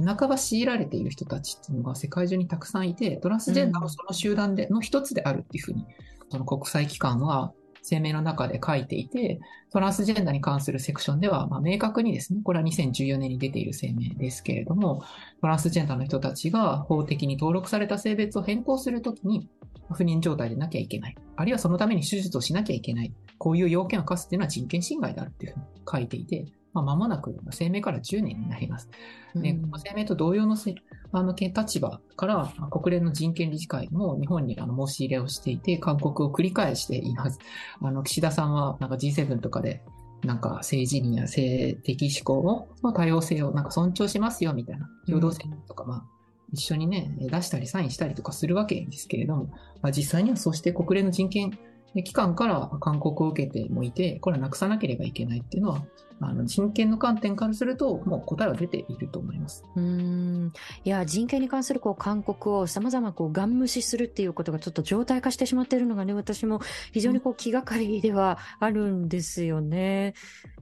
[0.05, 5.85] 半ば強いられている人たちっていうのが世界中にたくさんいて、トランスジェンダーもその集団での一つであるっていうふうに、
[6.29, 7.53] その国際機関は
[7.89, 9.39] 声明の中で書いていて、
[9.71, 15.03] トランスジェンダーに関するセクションでは、まあ、明確にですね、これは2014年に出ている声明ですけれども、
[15.41, 19.49] トランスジェンダーの人たちが法的に登録された性別を変更するときに、
[19.93, 21.15] 不妊状態でなきゃいけない。
[21.37, 23.13] あるいはそのために手術をしなきゃいけない。
[23.37, 28.89] こういう要件を課すっていうのは人権侵害であるっていうふうに書いていて、まあ、間もなく声明から10年になります。
[29.35, 30.75] で、この声明と同様のせ
[31.11, 37.39] あの立場から国連の人権理事会も日本にあの申し入れをしていて、勧告を繰り返しています。
[37.81, 39.81] あの岸田さんはなんか G7 とかで
[40.23, 46.03] なんか性自認や性的思考の多様性をなんか尊重しますよみたいな共同宣言とか、まあ、
[46.51, 49.45] 一緒にね、出したりサインしたりとかするわけですけれども、
[49.81, 51.57] まあ、実際にはそうして国連の人権
[52.03, 55.83] 機関から勧告を受けてもいて、これはなくさなければいけないっていうのは、
[56.19, 59.63] あの人権の観点からすると、もう答えは出ていると思います。
[59.75, 60.51] うん
[60.83, 70.13] いや人権に関するこう勧告をさまざまガン無視するっていうことがちょっと常態化してしまっているのがね、私も非常にこう気がかりではあるんですよね。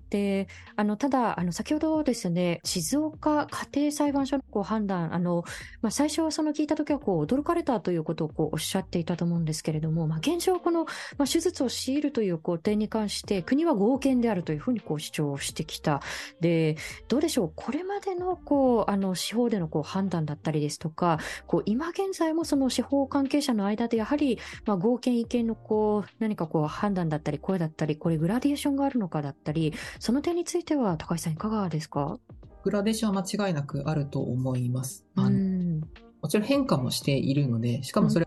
[0.10, 5.44] で、あの、ただ、あの、先ほどですね、静岡家庭裁判所のこう判断、あの、
[5.82, 10.86] まあ、最初はその聞いたときは、こう、驚かれたということをこうおっしゃっていたと思うんですけれども、まあ、現状、この、
[11.18, 16.02] まあ、手術を強いるというこう点に関して、国は合憲であるというふうにこう主張してきた。
[16.40, 32.20] で、どうでしょう、これまでの、こう、あの、司法でのこう判断だったりですとか、こう、今現在もその司法関係者の間で、やはり、まあ、合憲違憲のこう、何かこう、判断だったり、声だったり、これグラディエーションがあるのかだったり、その点については高橋さんいかがですか？
[32.64, 35.06] グラデーションは間違いなくあると思います。
[35.16, 35.86] あの
[36.22, 38.26] もちろん変化もしているので、しかもそれ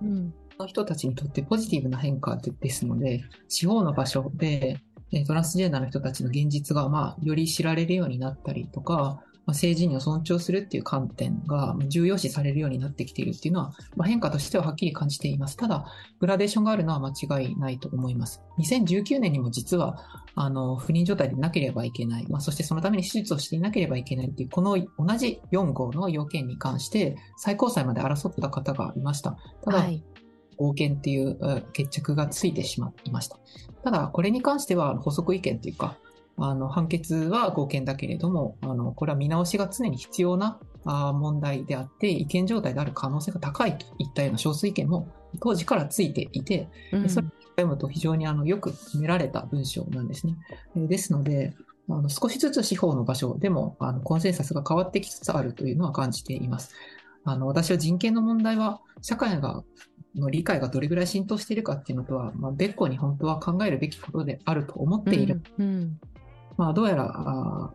[0.59, 4.81] の人たちにとってポジティブな変化ですので、地方の場所で
[5.27, 15.57] トランスジェンダーの人たちの現実が、まあ、より知られるようになったりとか、まあ、性自認を尊重するっていう観点が重要視されるようになってきているっていうのは、まあ、変化としてははっきり感じています。
[15.57, 15.87] ただ、
[16.21, 18.43] グラデーションがあるのは間違いないと思います。
[18.59, 29.39] 2019年にも実は、あの、不妊状態でなければいけない、まあ、そしてそのために手術をしていなければいけないっていう、この同じ4号の要件に関して、最高裁まで争った方がいました。
[29.65, 30.05] ただ、はい
[30.59, 33.39] 合憲っていう決着がついてしまいました。
[33.85, 35.97] ただ、これに関しては補足意見というか、
[36.39, 45.09] あの、判決は合憲だけれども、あの、これは見直しが常に必要なあ問題であって、違憲状態である可能性が高いといったような少数意見も
[45.41, 50.37] 当時からついていて、うん、それを読むと非常にあのよく決められた文章なんですね。
[50.77, 51.55] ですので、
[51.91, 56.75] あの少しずつ司法の場所でもあのコンセンサスが変わってきつつあるというのは感じています。
[57.25, 59.65] あの私は人権の問題は社会が
[60.15, 65.43] の理解がどれぐらい浸透しているかっていうのとは、まあ、別個に本当は考えるべきことであると思っている。
[65.59, 66.01] うんうん、
[66.59, 67.73] まあ、どうやら、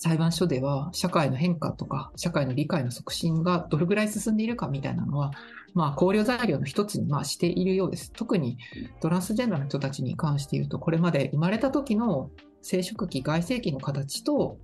[0.00, 5.32] 裁判所では社会の変化とか社会の理解の促進がどれぐらい進んでいるかみたいなのは、
[5.74, 8.12] まあ、考慮材料の一つにまあしているようです。
[8.12, 8.58] 特に
[9.00, 12.30] トランスジェンダーの人たちに関して言うと、これまで生まれた時の
[12.62, 14.58] 生殖器、外性期の形と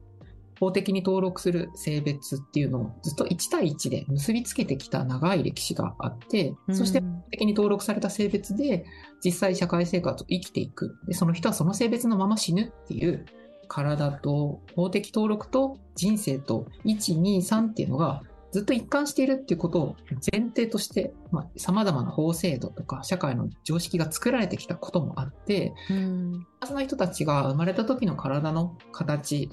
[0.60, 8.84] 法的に登録する性別っていうのをずっと1対1で結びつけてきた長い歴史があって、そして法的に登録された性別で
[9.24, 10.96] 実際社会生活を生きていく。
[11.06, 13.26] で、その人はその性別のまま死ぬっていう
[13.68, 18.22] 体と法的登録と人生と1、2、3っていうのが
[18.54, 19.96] ずっと一貫しているっていうことを
[20.32, 29.50] 前提として、まあ、様々な法制度とか社会の常識が作られてきたこともあって、うん、その人たちが生まれた時の体の形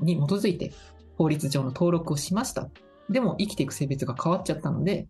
[0.00, 0.72] に基づいて
[1.16, 2.68] 法律上の登録をしました。
[3.08, 5.06] でも生きていく性別が変わっちゃったので、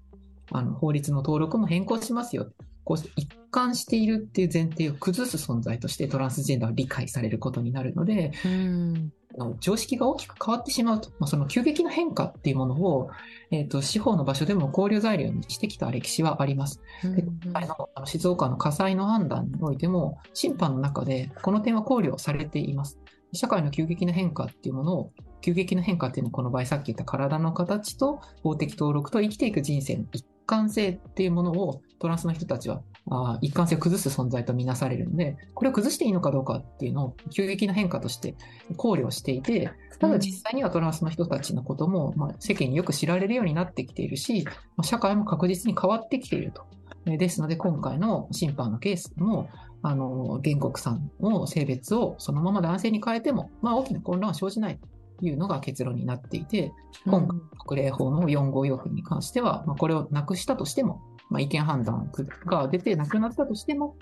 [0.51, 2.51] あの法律の登録も変更しますよ。
[2.85, 9.13] こう一貫しているっていう前提を崩す存在としてトランスジェンダーは理解されることになるので、うん
[9.61, 13.11] 常識が大きく変わってしまうと、まあ、その急激な変化っていうものを、
[13.51, 16.81] えーと、司法の場所でも考慮材料にしてきた歴史はあります。
[17.03, 22.99] でのあの静岡の火災の判断においても、審判の中でこの点は考慮されています。
[23.33, 38.35] 社会の急激な変化っていうものを急激な変化っていうのはこの場合さっき言った体の形と法的登録と生きていく人生の一貫性っていうものをトランスの人たちはあ一貫性を崩す存在とみなされるので、これを崩していいのかどうかっていうのを急激な変化として
[38.77, 46.65] 考慮していて、ただ実際にはトランスの人たちのことも、まあ、世間によく知られるようになってきているし、まあ、社会も確実に変わってきていると。
[47.07, 49.49] ですので、今回の審判のケースも、
[49.83, 54.79] あの、原告さんの性別をそのまま男性に変えても、まあ、大きな混乱は生じない
[55.21, 56.73] というのが結論になっていて、
[57.05, 62.11] 今回、特例法の4号要件に関しては、まあ、これをなくしたとしても、まあ、意見判断
[62.47, 63.97] が出てなくなったとしても、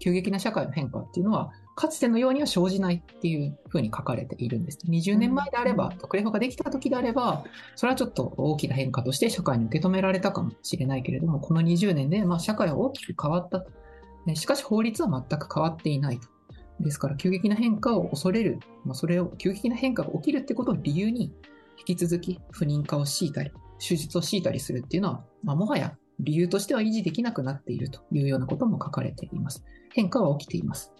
[0.00, 4.78] 急激な社会の変化っていうのは、かつてのようには生じないっていうふうに書かれているんです。
[4.88, 7.44] 20年前であれば、特例法ができた時であれば、
[7.76, 13.70] それはちょっと大きな変化として社会に受け止められたかもしれないけれども、この20年でまあ社会は大きく変わったと。
[14.34, 16.28] しかし法律は全く変わっていないと。
[16.80, 21.32] ですから、急激な変化を恐れる、まあ、それを、急激な変化が起きるってことを理由に、
[21.78, 29.64] 引き続き不妊化を強いたり、手術を強いたりするっていうのは、まあ、もはや理由としては維持できなくなっているというようなことも書かれています。
[29.92, 30.92] 変化は起きています。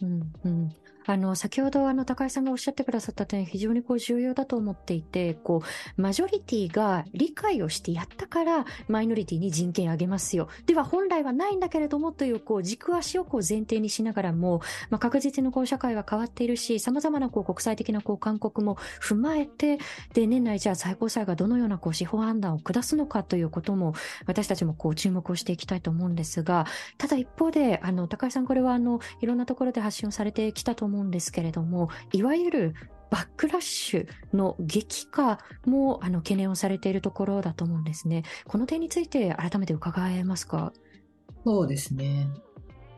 [0.00, 0.68] うんうん、
[1.06, 5.62] あの、先ほどあの、高井さんがおっしゃってくださった点、非常にこう重要だと思っていて、こ
[5.96, 10.48] う、マジョリティが理解をしてやったから、マイノリティに人権あげますよ。
[10.66, 14.60] では本来はないんだけれどもという、こう、軸足をこう前提にしながらも、
[14.90, 19.78] まあ、確実にこう、社会は変わっているし、様々なこう、国際的なこう、勧告も踏まえて、
[20.14, 23.94] で、年内じゃあ最高裁がどのようなこう、司法判断を下すのかということも、
[24.26, 26.66] 私たちもこう、注目をしていきたいと思うんですが、
[26.98, 32.74] ただ一方で、あの、高井さんこれはあの、いろんなところで発信をされてきたと思思うんですけれど、も、いわゆる
[33.10, 38.22] バックラッシュの激化もあの懸念をされているところだと思うんですね。
[38.46, 40.72] この点について改めて伺えますか？
[41.44, 42.28] そうですね。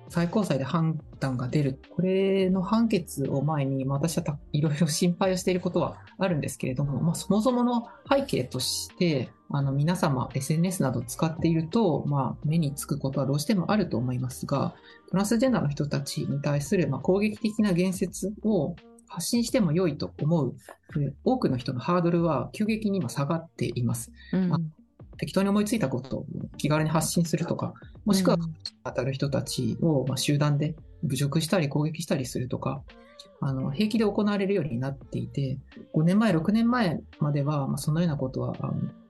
[0.09, 1.81] 最高裁で判断が出る。
[1.91, 14.75] これの判決を前に、私はいろいろ 心配をしていることはあるんですけれども、まあ、そもそもの背景として、あの皆様 SNS など使っていると、まあ、目につくことはどうしてもあると思いますが、
[15.11, 18.75] トランスジェンダーの人たちに対する、まあ、攻撃的な言説を
[19.07, 20.57] 発信しても良いと思う、
[21.25, 24.11] 多くの人のハードルは急激に今下がっています。
[24.33, 24.61] うんまあ
[25.19, 27.75] 適当に思いついたことを気軽に発信するとか、
[28.05, 28.39] もしくは
[28.85, 30.75] 当たる人たちをま集団で
[31.05, 32.83] 侮辱したり攻撃したりするとか、
[33.41, 35.59] あの平気で行われるようになっていて、
[35.95, 38.55] 5年前、6年前までは、まそのようなことは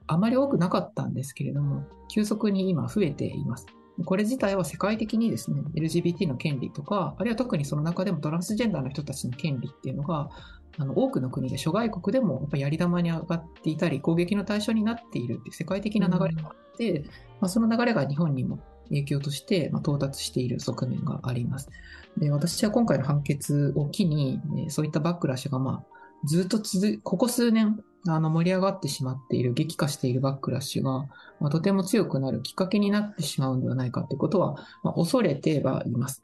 [0.07, 3.67] あまり多くなかったんですけれども、急速に今増えています。
[4.05, 10.29] これ自体は世界的にですね、LGBT の権利とか、あるいは特にその中でもトランスジェンダーの人たちの権利っていうのが、
[10.79, 17.11] あの多くの国で諸外国でもやっぱやり玉に上がっていたり攻撃の対象になっているっていう世界的な流れがあって、うん、ま
[17.43, 18.59] あ、その流れが日本にも
[18.89, 21.71] 影響として、ま到達している側面があります。
[22.19, 31.07] で私は今回の判決を機に、ね、そういったバックラッシュが、まあ、ずっと続ここ数年あの盛り上がってしまっている、激化しているバックラッシュが、
[31.41, 36.23] まあ、とても強くなるきっかけになってしまうんではないかということは、まあ、恐れてはいます。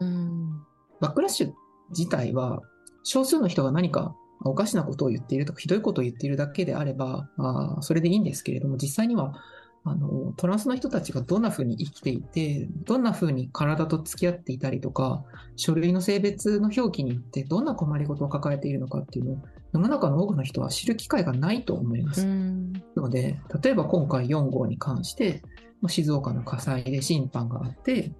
[0.00, 0.62] うん
[1.00, 1.52] バックラッシュ
[1.90, 2.62] 自体は、
[3.06, 9.34] 少数の人が何かおかしなことを言っているとか、ひどいことを言っているだけであれば、まあ、それでいいんですけれども、実際には、
[9.84, 15.22] あの、トランスの人たちがどんな風に生きていて、どんな風に体と付き合っていたりとか、
[15.54, 19.38] 書類の性別の表記によってどんな困りごとを抱えているのかっていうのを、
[19.74, 22.26] 世の中の多くの人は知る機会がないと思います。
[22.96, 25.42] ので、例えば今回4号に関して、
[25.86, 28.12] 静岡の火災で審判があって、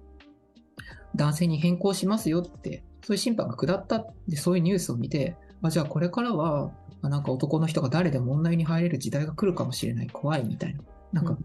[1.15, 10.83] 男性に変更しますよって、そういう審判が下ったって、そういうニュースを見て、あじゃあこれからは、なんか男の人が誰でも問題に入れる時代が来るかもしれない、怖いみたいな。
[11.13, 11.37] なんか、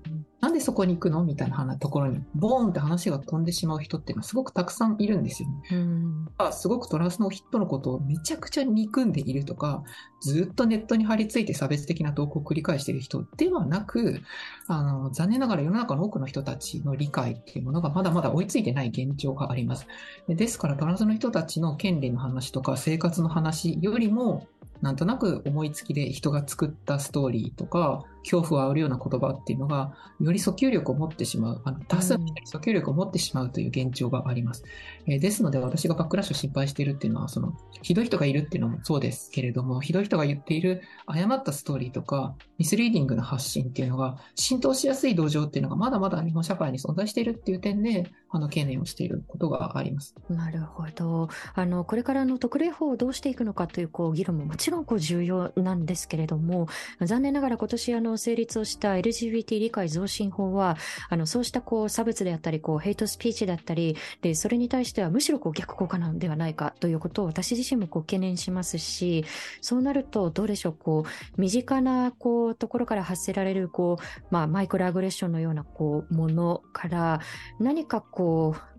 [0.53, 1.25] なんでそこに行くの？
[1.25, 5.55] みたいなところに、ボーンって話が飛んでしまう人っていうのはすごくたくさんいるんですよね。
[5.73, 9.83] うん、すごくトランスのヒットのことをめちゃくちゃ憎んでいるとか、
[10.21, 14.21] ずっとネットに張り付いて差別的な投稿を繰り返している人ではなく、
[14.69, 19.87] あの、残念ながら世の中の多くの人たちの理解っていうものがまだまだ追いついてない現状があります。
[20.29, 24.47] ですからトランスの人たちの権利の話とか生活の話よりも、
[24.83, 34.65] なんとなく思いつきで人が作ったストーリーとか、恐怖を煽るような言葉っていうのが、より訴求力を持ってしまう、あの多数の人に訴求力を持ってしまうという現状があります。
[35.07, 50.15] えー、ですので、私がバックラッシュを心配しているっていうのは、その、ひどい人がいるっていうのもそうですけれども、ひどい人が言っている誤ったストーリーとか、ミスリーディングの発信っていうのが、浸透しやすい土壌っていうのがまだまだ日本社会に存在しているっていう点で、あの、懸念をしていることがあります。
[50.29, 51.29] なるほど。
[51.55, 56.67] あの、これからの特例法をどうしていくのかという、こう、議論ももちろん、こう、重要なんですけれども、
[57.01, 60.77] 残念ながら今年、あの、成立をした LGBT 理解増進法は、
[61.09, 69.25] あの、そうしたこう差別であったり、こうヘイトスピーチだったり、で、それに対してはむしろこう逆効果なんではないかということを私自身もこう懸念しますし、
[69.61, 77.21] そうなるとどうでしょう、こう、身近なこうところから発せられるこう、まあ、マイクロアグレッションのようなこうものから
[77.59, 78.22] 何かこう、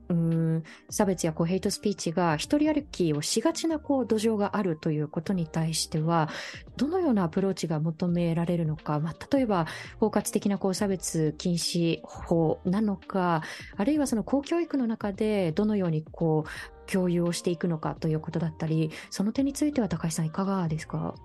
[0.09, 6.29] うん差別やこうヘイトスピーチが一人歩きをしがちなこう土壌があるということに対しては
[6.75, 9.65] どのようなアプローチが求められるのか、まあ、例えば
[10.01, 13.43] 包括的なこう差別禁止法なのか
[13.77, 21.15] あるいはその公教育の中でどのようにこう共有をしていくのかということだったりその点については高橋さんいかがですか？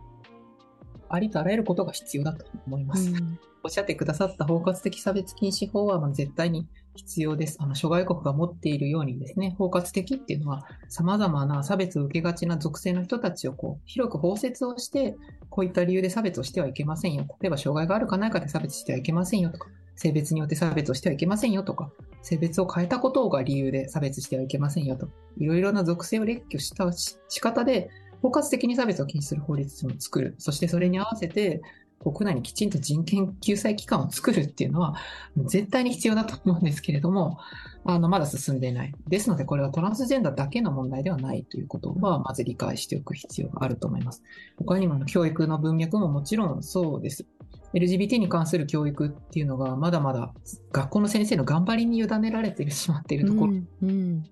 [1.09, 3.11] ありとあらゆることが必要だと思います。
[3.11, 7.59] うんおっしゃってくださった包括的差別禁止法は、ま絶対に必要です。
[7.61, 15.17] あの、諸外国が持っているようにですね、包括的っていうのは、様々な差別を受けがちな属性の人たちをこう、広く包摂をして、
[15.51, 17.27] こういった理由で差別をしてはいけませんよ。
[17.43, 21.91] 例えば、障害があるかないかで差別してはいけませんよとか、性別によって差別をしてはいけませんよとか、
[22.23, 26.91] 性別を変えたことが理由で差別してはいけませんよと、いろいろな属性を列挙した
[27.29, 27.91] 仕方で、
[28.23, 30.35] 包括的に差別を禁止する法律を作る。
[30.39, 31.61] そしてそれに合わせて、
[32.01, 34.95] 国内にきちんと人権救済機関を作るっていうのは、
[35.37, 37.39] 絶対に必要だと思うんですけれども、
[37.85, 38.95] あの、まだ進んでいない。
[39.09, 44.23] ですので、これはトランスジェンダーだけの問題ではないということは、まず理解しておく必要があると思います。
[44.57, 47.27] 他にも、教育の文脈ももちろんそうです。
[47.75, 50.33] LGBT に関する教育っていうのが、まだまだ
[50.73, 54.25] 学校の先生の頑張りに委ねられてしまっているところ、うんうん、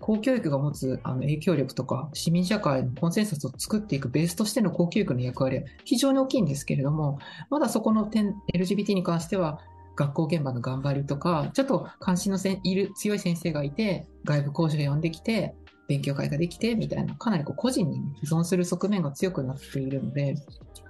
[0.00, 7.18] 公教育が持つあの影響力とか、市民社会のコンセンサスを作っていくベースとしての公教育の役割は非常に大きいんですけれども、
[7.50, 9.60] まだそこの点、LGBT に関しては、
[9.94, 15.54] 学校現場の頑張りとか、ちょっと関心のせいる強い先生がいて、外部講師が呼んできて、
[15.88, 20.36] 勉強会ができて、みたいな、かなりこう個人に依存する側面が強くなっているので、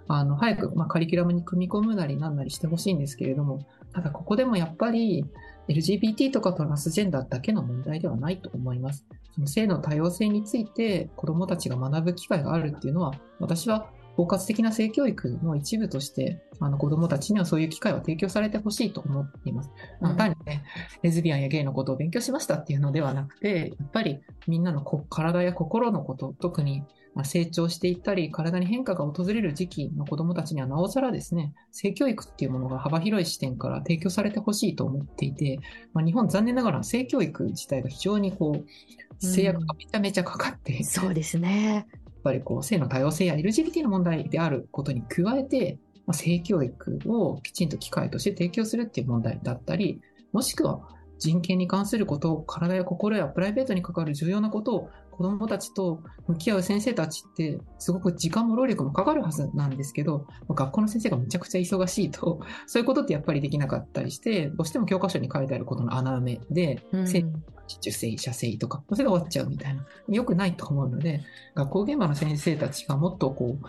[0.08, 5.24] あの、早く、ま、カリキュラムに組み込むなりなんなりしてほしいんですけれども、ただここでもやっぱり、
[5.68, 9.06] LGBT とかトランスジェンダーだけの問題ではないと思います。
[9.34, 19.70] その性の多様性について子供たちが学ぶ機会があるっていうのは、私は包括的な性教育の一部として、あの子供たちにはそういう機会を提供されてほしいと思っています。
[20.00, 20.64] うん、単にね、
[21.02, 26.84] レズビアンやゲイのことを勉強しましたっていうのではなくて、やっぱりみんなの体や心のこと、特に
[27.14, 35.58] まあ、成長していったり、体に変化が訪れる時期の子供たちにはなおさらですね、性教育っていうものが幅広い視点から提供されてほしいと思っていて、
[35.92, 41.74] まあ、日本残念ながら性教育自体が非常にこう、制約がめちゃめちゃかかって、うん、そうですね。
[41.74, 41.84] やっ
[42.24, 50.00] ぱりこう、性の多様性や LGBT の問題であることに加えて、まあ、性教育をきちんと機会として提供するっていう問題だったり、
[50.32, 50.80] もしくは
[51.18, 71.22] 人権に関することを、体や心やプライベートに関わる重要なことを子供たちと向き合う先生たちってすごく時間も労力もかかるはずなんですけど、学校の先生がめちゃくちゃ忙しいと、 そういうことってやっぱりできなかったりして、どうしても教科書に書いてあることの穴埋めで、うん、受精、射精とか、それが終わっちゃうみたいな、良くないと思うので、
[71.54, 73.66] 学校現場の先生たちがもっとこう、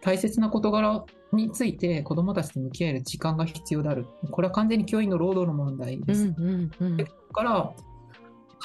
[0.00, 4.06] 大切な事柄について子どもたちと向き合える時間が必要である。
[4.30, 6.28] これは完全に教員の労働の問題です。
[6.38, 7.72] うんうんうん、から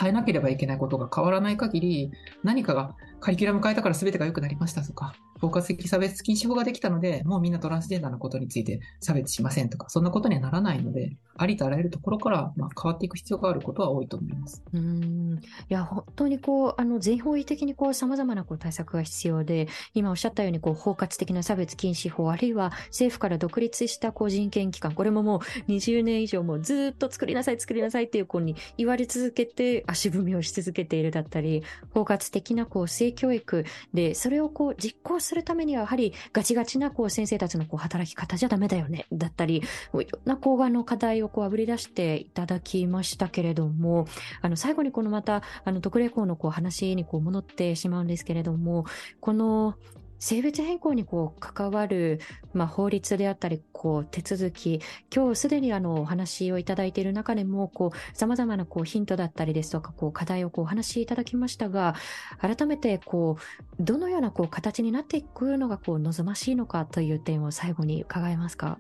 [0.02, 2.12] 変えなければいけないことが変わらない限り、
[2.44, 14.64] 何かがカリキュラム変えたから全てが良くなりましたとか、包括的差別禁止法ができたので、もうみんなトランスジェンダーのことについて差別しませんとか、そんなことにはならないので、ありとあらゆるところから、まあ、変わっていく必要があることは多いと思います。
[14.74, 15.40] うん
[15.70, 31.64] いや本当にこうあの全方位的にこう様々なこう対策が必要で、今おっしゃったようにこう包括的な差別禁止法、あるいは政府から独立したこう人権機関、これももう20年以上もずっと作りなさい、作りなさいっていう子に言われ続けて足踏みをし続けているだったり、
[31.94, 39.62] 包括的なこう性教育で、それをこう実行するするためにはやはりガチガチなこう先生たちのこう働き方じゃダメだよね、だったり、い
[39.94, 44.08] ろんな抗がの課題をこうあぶり出していただきましたけれども、
[44.42, 48.84] あの最後にこのまた、あの特例校のこう話にこう戻ってしまうんですけれども、
[49.22, 49.76] この
[50.22, 52.20] 性別変更にこう関わる、
[52.54, 54.80] まあ、法律であったり、こう手続き、
[55.14, 61.96] 今日すでにあのお話をいただいている中でも、こう様々なこうヒントだったりですとか、こう課題をこうお話しいただきましたが、
[62.40, 68.78] 改めてこうどのようなこう形になっていくのがこう望ましいのかという点を最後に伺えますか？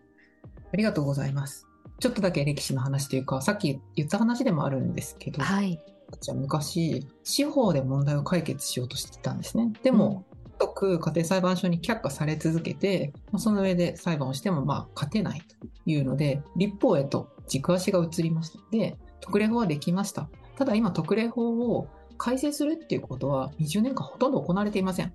[0.72, 1.68] ありがとうございます。
[2.00, 5.80] ちょっとだけ歴史の話というか、さっき言った話でもあるんですけど、はい。
[6.20, 9.72] じゃ昔、司法で問題を解決しようとしてたんですね。
[9.82, 10.26] でも、
[10.68, 18.59] く家庭裁判所に却下され続けて、その上で裁判をしてもまあ勝てないというので、立法へと軸足が移りました。
[18.72, 20.30] で、特例法はできました。
[20.57, 21.88] ただ今特例法を
[22.18, 25.14] 改正するっていうことは20年間ほとんど行われていません。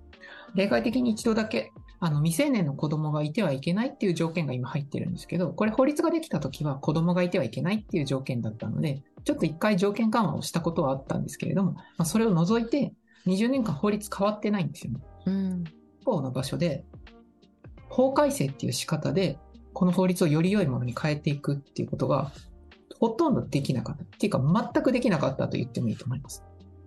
[0.54, 12.92] 例外的に一度だけ、あの、未成年の子供がいてはいけないっていう条件が今入ってるんですけど、これ法律ができた時は子供がいてはいけないっていう条件だったので、ちょっと一回条件緩和をしたことはあったんですけれども、まあ、それを除いて
[13.26, 15.00] 20年間法律変わってないんですよね。
[15.26, 15.64] うん。
[16.00, 16.84] 一方の場所で、
[17.88, 19.38] 法改正っていう仕方で、
[19.72, 22.32] この法律をより良いものに変えていくっていうことが、
[22.98, 24.04] ほとんどできなかった。
[24.04, 26.42] っていうか、全くできなかったと言ってもいいと思います。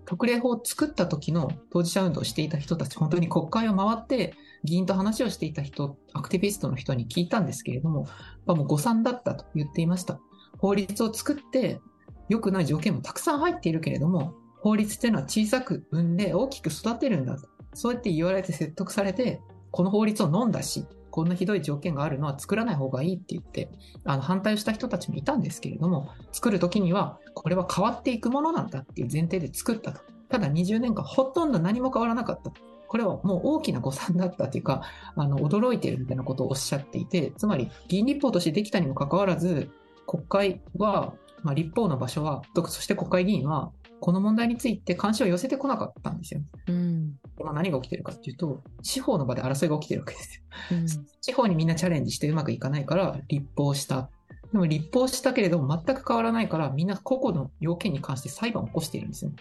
[0.06, 4.34] 特例法を作った時の当事者運動をしていた人たち、本当に国会を回って
[4.64, 8.08] 議員と話をしていた人、アクティビストの人に聞いたんですけれども、
[8.48, 10.20] まあもう誤算だったと言っていました。
[10.58, 11.80] 法律を作って
[12.28, 17.48] 良くない条件もたくさん入っているけれども、法律っていうのは小さく産んで大きく育てるんだと。
[17.74, 19.42] そうやって言われて説得されて、
[19.72, 23.70] この法律を飲んだし、こんなひどい条件があるのは作らない方がいいって言って、
[24.06, 30.02] あの反対をした人たちもいたんですけれども、作るときには、これは変わっていくものなんだっていう前提で作ったと。
[30.30, 32.52] ただ20年間ほとんど何も変わらなかった。
[32.88, 34.82] これはもう大きな誤算だったというか、
[35.16, 39.70] あの、驚いてるみたいなことをおっしゃっていて、つまり議員立法としてできたにもかかわらず、
[40.08, 41.14] 国会は、
[41.44, 46.42] まあ、立法の場所は、そして国会議員は、この問題について関心を寄せてこなかったんですよ。
[46.68, 47.19] うん。
[47.40, 50.44] 今何が起きてるかっていうと、司法の場で争いが起きてるわけですよ。
[50.72, 50.88] うん。
[51.22, 54.10] 司法にみんなチャレンジしてうまくいかないから立法した。
[54.52, 59.32] でも立法したけれども全く変わらないからみんな個々の要件に関して裁判を起こしているんですよ。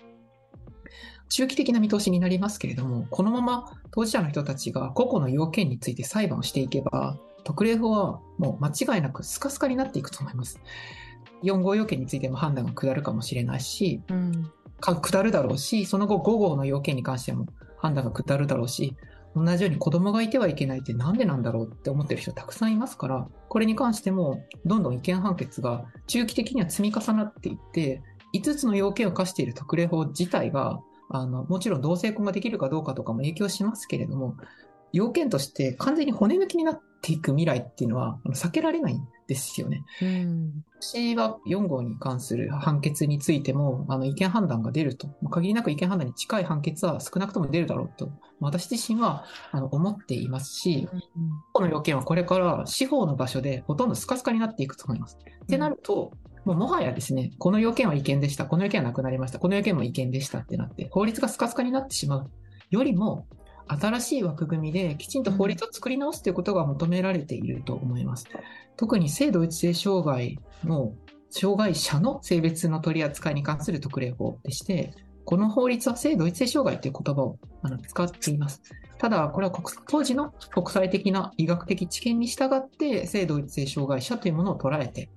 [1.30, 10.60] 中期的な見通しになりますけれども、このまま当事者の人たちが個々の要件について裁判をしていけば、特例法はもう間違いなくスカスカになっていくと思います。
[11.42, 14.50] 4号要件についても判断が下るかもしれないし、うん。
[14.80, 17.46] か下るだろうし、その後5号の要件に関しても
[17.78, 18.96] 判断が下るだろうし、
[19.34, 28.02] 同じように子供がいてはいけないってなんでなんだろうって思ってる人たくさんいますから、これに関してもどんどん違憲判決が中期的には積み重なっていって、
[28.34, 34.36] 5つの要件を課している特例法自体が、あの、もちろん同性婚ができるかどうかとかも影響しますけれども、
[34.92, 39.84] 要件として完全に骨抜きになっていく未来っていうのは避けられないんですよね。
[40.02, 40.64] うん。
[40.80, 48.06] 私は4号に関する判決についても、あの、違憲判断が出ると、まあ限りなく違憲判断に近い判決は少なくとも出るだろうと、
[48.40, 50.88] まあ私自身は、あの、思っていますし、
[51.52, 55.18] この要件はこれから司法の場所でほとんどスカスカになっていくと思います。
[55.44, 56.12] ってなると、
[56.44, 62.30] もうもはやですね、この要件は違憲でした、この要件はなくなりました、この要件も違憲でしたってなって、法律がスカスカになってしまう
[62.70, 63.26] よりも、
[63.68, 68.26] 新しい枠組みできちんと法律を作り直すということが求められていると思います。
[68.76, 70.92] 特に性同一性障害の
[71.30, 74.94] 障害者の性別の取り扱いに関する特例法でして、
[75.24, 77.38] この法律は性同一性障害という言葉を
[77.86, 78.62] 使っています。
[78.98, 85.10] ただ、これは国当時の国際的な医学的知見に従って性同一性障害者というものを捉えて、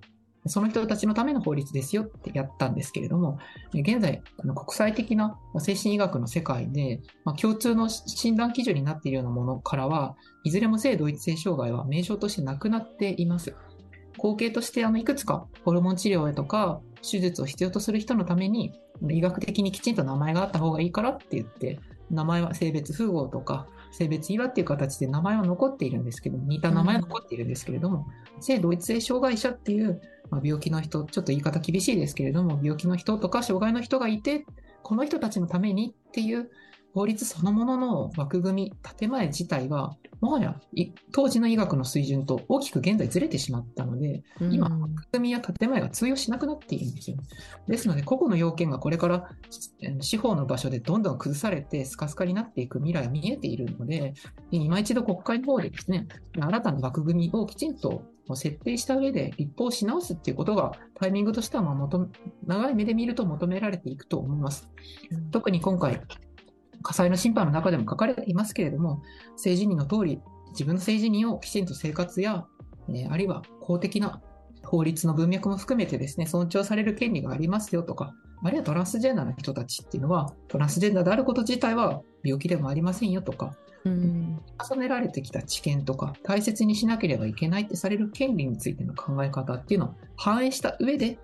[0.47, 3.37] その人たちのための法律ですよってやったんですけれども、
[3.73, 13.55] 現在、あの国際的な精神医学の世界で、まあ、共通の診断基準になっているようなものからは、いずれも性同一性障害は名称としてなくなっています。
[14.17, 18.71] 後継としてあのいくつかホルモン治療とか手術を必要とする人のために
[19.09, 21.79] 医学的にきちんと名前があった方がいいからって言って
[22.11, 28.07] 名前は性別符号とか性別違和っていう形で名前は残っているんですけど似た名前は残っているんですけれども、
[28.39, 30.01] 性同一性障害者っていう、
[30.31, 34.45] まあ、病気の人ちょっと言い方厳しいですけれども病気の人とか障害の人がいて
[34.81, 36.49] この人たちのためにっていう
[36.93, 40.59] 法律そのものの枠組み、建前自体は、もはや
[41.13, 47.17] 当時の医学の水準と大きく現在ずれてしまったので、今、枠組みや建前が通用しなくなっているんですよ。
[47.67, 49.29] ですので、個々の要件がこれから
[50.01, 54.13] 司法の場所でどんどん崩されて、スカスカになっていく未来が見えているので、
[54.51, 56.07] 今一度国会の方でですね、
[56.37, 58.03] 新たな枠組みをきちんと
[58.35, 62.09] 設定した上で立法し直すっていうことがタイミングとしてはまあ求
[62.45, 64.69] 長い目で見ると求められていくと思います。
[65.31, 66.01] 特に今回、
[66.81, 69.01] 火災の審判の中でも書かれていますけれども、
[69.35, 70.19] 性自認の通り、
[70.51, 72.45] 自分の性自認をきちんと生活や、
[72.89, 74.21] えー、あるいは公的な
[74.63, 78.13] 法律の文脈も含めてですね、尊重される権利がありますよとか、
[78.43, 91.17] あるいはトランスジェンダーの人たちっていうのは、トランスジェンダーであること自体は病気でもありませんよとか、うん、重ねられてきた知見とか、大切にしなければいけないってされる権利についての考え方っていうのを反映した上で、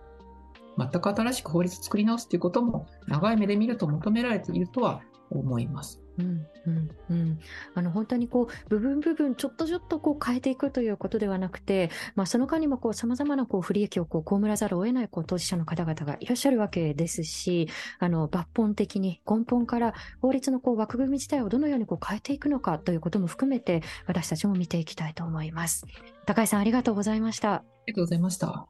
[0.78, 6.02] 全く新しく法律を作り直すということも長い目で見ると求められているとは思います。
[6.20, 7.40] うんうんうん、
[7.76, 25.86] あの本当にこう部分部分ちょっとちょっとこう変えていくということではなくて、まあ、その間にもこう様々なこう不利益をこう被らざるを得ないこう当事者の方々がいらっしゃるわけですし、あの抜本的に根本から法律のこう枠組み自体をどのようにこう変えていくのかということも含めて私たちも見ていきたいと思います。
[26.26, 27.54] 高井さんありがとうございました。
[27.54, 28.68] ありがとうございました。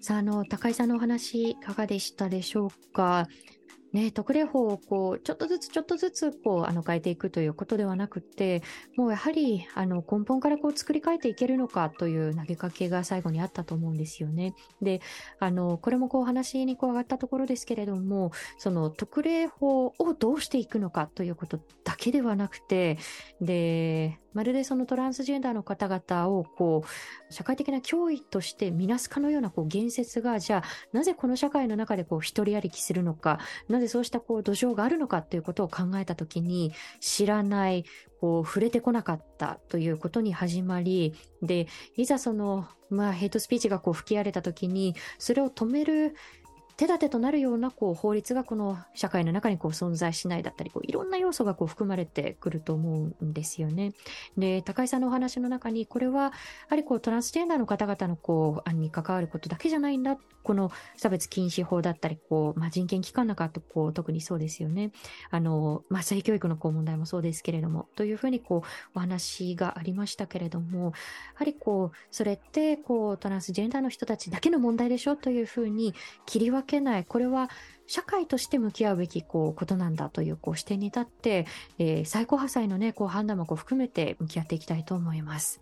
[0.00, 3.26] さあ、あの、高井さんのお話いかがでしたでしょうか？
[3.94, 8.64] ね、特例法をこうちょっとずつちょっとずつこうあの変えていくということではなくて
[8.96, 14.56] もうやはりあの根本からこう作り変えていけるのかという投げかけが最後にあったと思うんですよね。
[14.82, 15.00] で
[15.38, 22.98] あのこれもこう話にこう上がったところですけれどもその特例法をどうしていくのかということだけではなくて
[23.40, 30.62] でまるでそのトランスジェンダーの方々をこう社会的な脅威として見なすかのようなこう言説がじゃあ
[30.92, 37.84] なぜこの社会の中でこう一人歩きするのかなぜそうしたこう土壌があるのかということを考えたときに知らない
[38.20, 41.66] こう触れてこなかったということに始まりで
[41.96, 46.16] いざその、まあ、ヘイトスピーチがこう吹き荒れたときにそれを止める
[46.76, 53.92] 手立てとなるようなこう法律がこの社会の中にこう存在しないだったりこういろんな要素がこう含まれてくると思うんですよね。
[54.36, 56.32] で高井さんのお話の中にこれはや
[56.70, 64.90] はりこうトランスジェンダーの方々のこう案に関わることだけじゃないんだこの差別禁止法だったりこう、まあ、人権機関なんかとこう特にそうですよね。
[65.30, 70.92] あの、まあ、性教育のこう問題もそうですけれどもというふうにこうお話がありましたけれどもや
[71.36, 75.16] はりこうそれってこうトランスジェンダーの人たちだけの問題でしょ？
[75.16, 75.94] というふうに
[76.26, 77.48] 切り分けけない、これは
[77.86, 81.46] 社会として向き合うべきこうことなんだというこう視点に立って、
[81.78, 85.60] えー、最高破砕の、ね、こう判断もこう含めて向き合っていきたいと思います。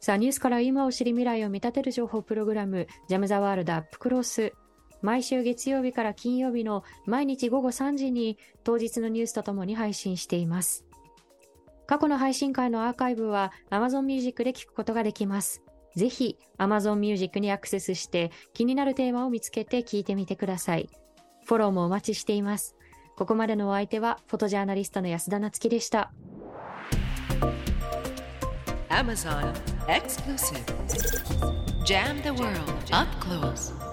[0.00, 4.54] さあ、ニュースから今を知り未来を見立てる情報プログラム、ジャム・ザ・ワールド・アップ・クロス。
[5.02, 10.86] 毎週月曜日から金曜日の毎日午後3時に当日のニュースとともに配信しています。
[11.86, 15.62] 過去の配信会のアーカイブは Amazon Music で聞くことができます。
[15.96, 20.88] ぜひ Amazon Music にアクセスして気になるテーマを見つけて聞いてみてください。
[21.44, 22.76] フォローもお待ちしています。
[23.16, 26.12] ここまでのお相手はフォトジャーナリストの安田なつきでした。
[28.88, 29.52] Amazon
[29.86, 30.64] Exclusive
[31.84, 32.60] Jam the World
[32.92, 33.89] Up Close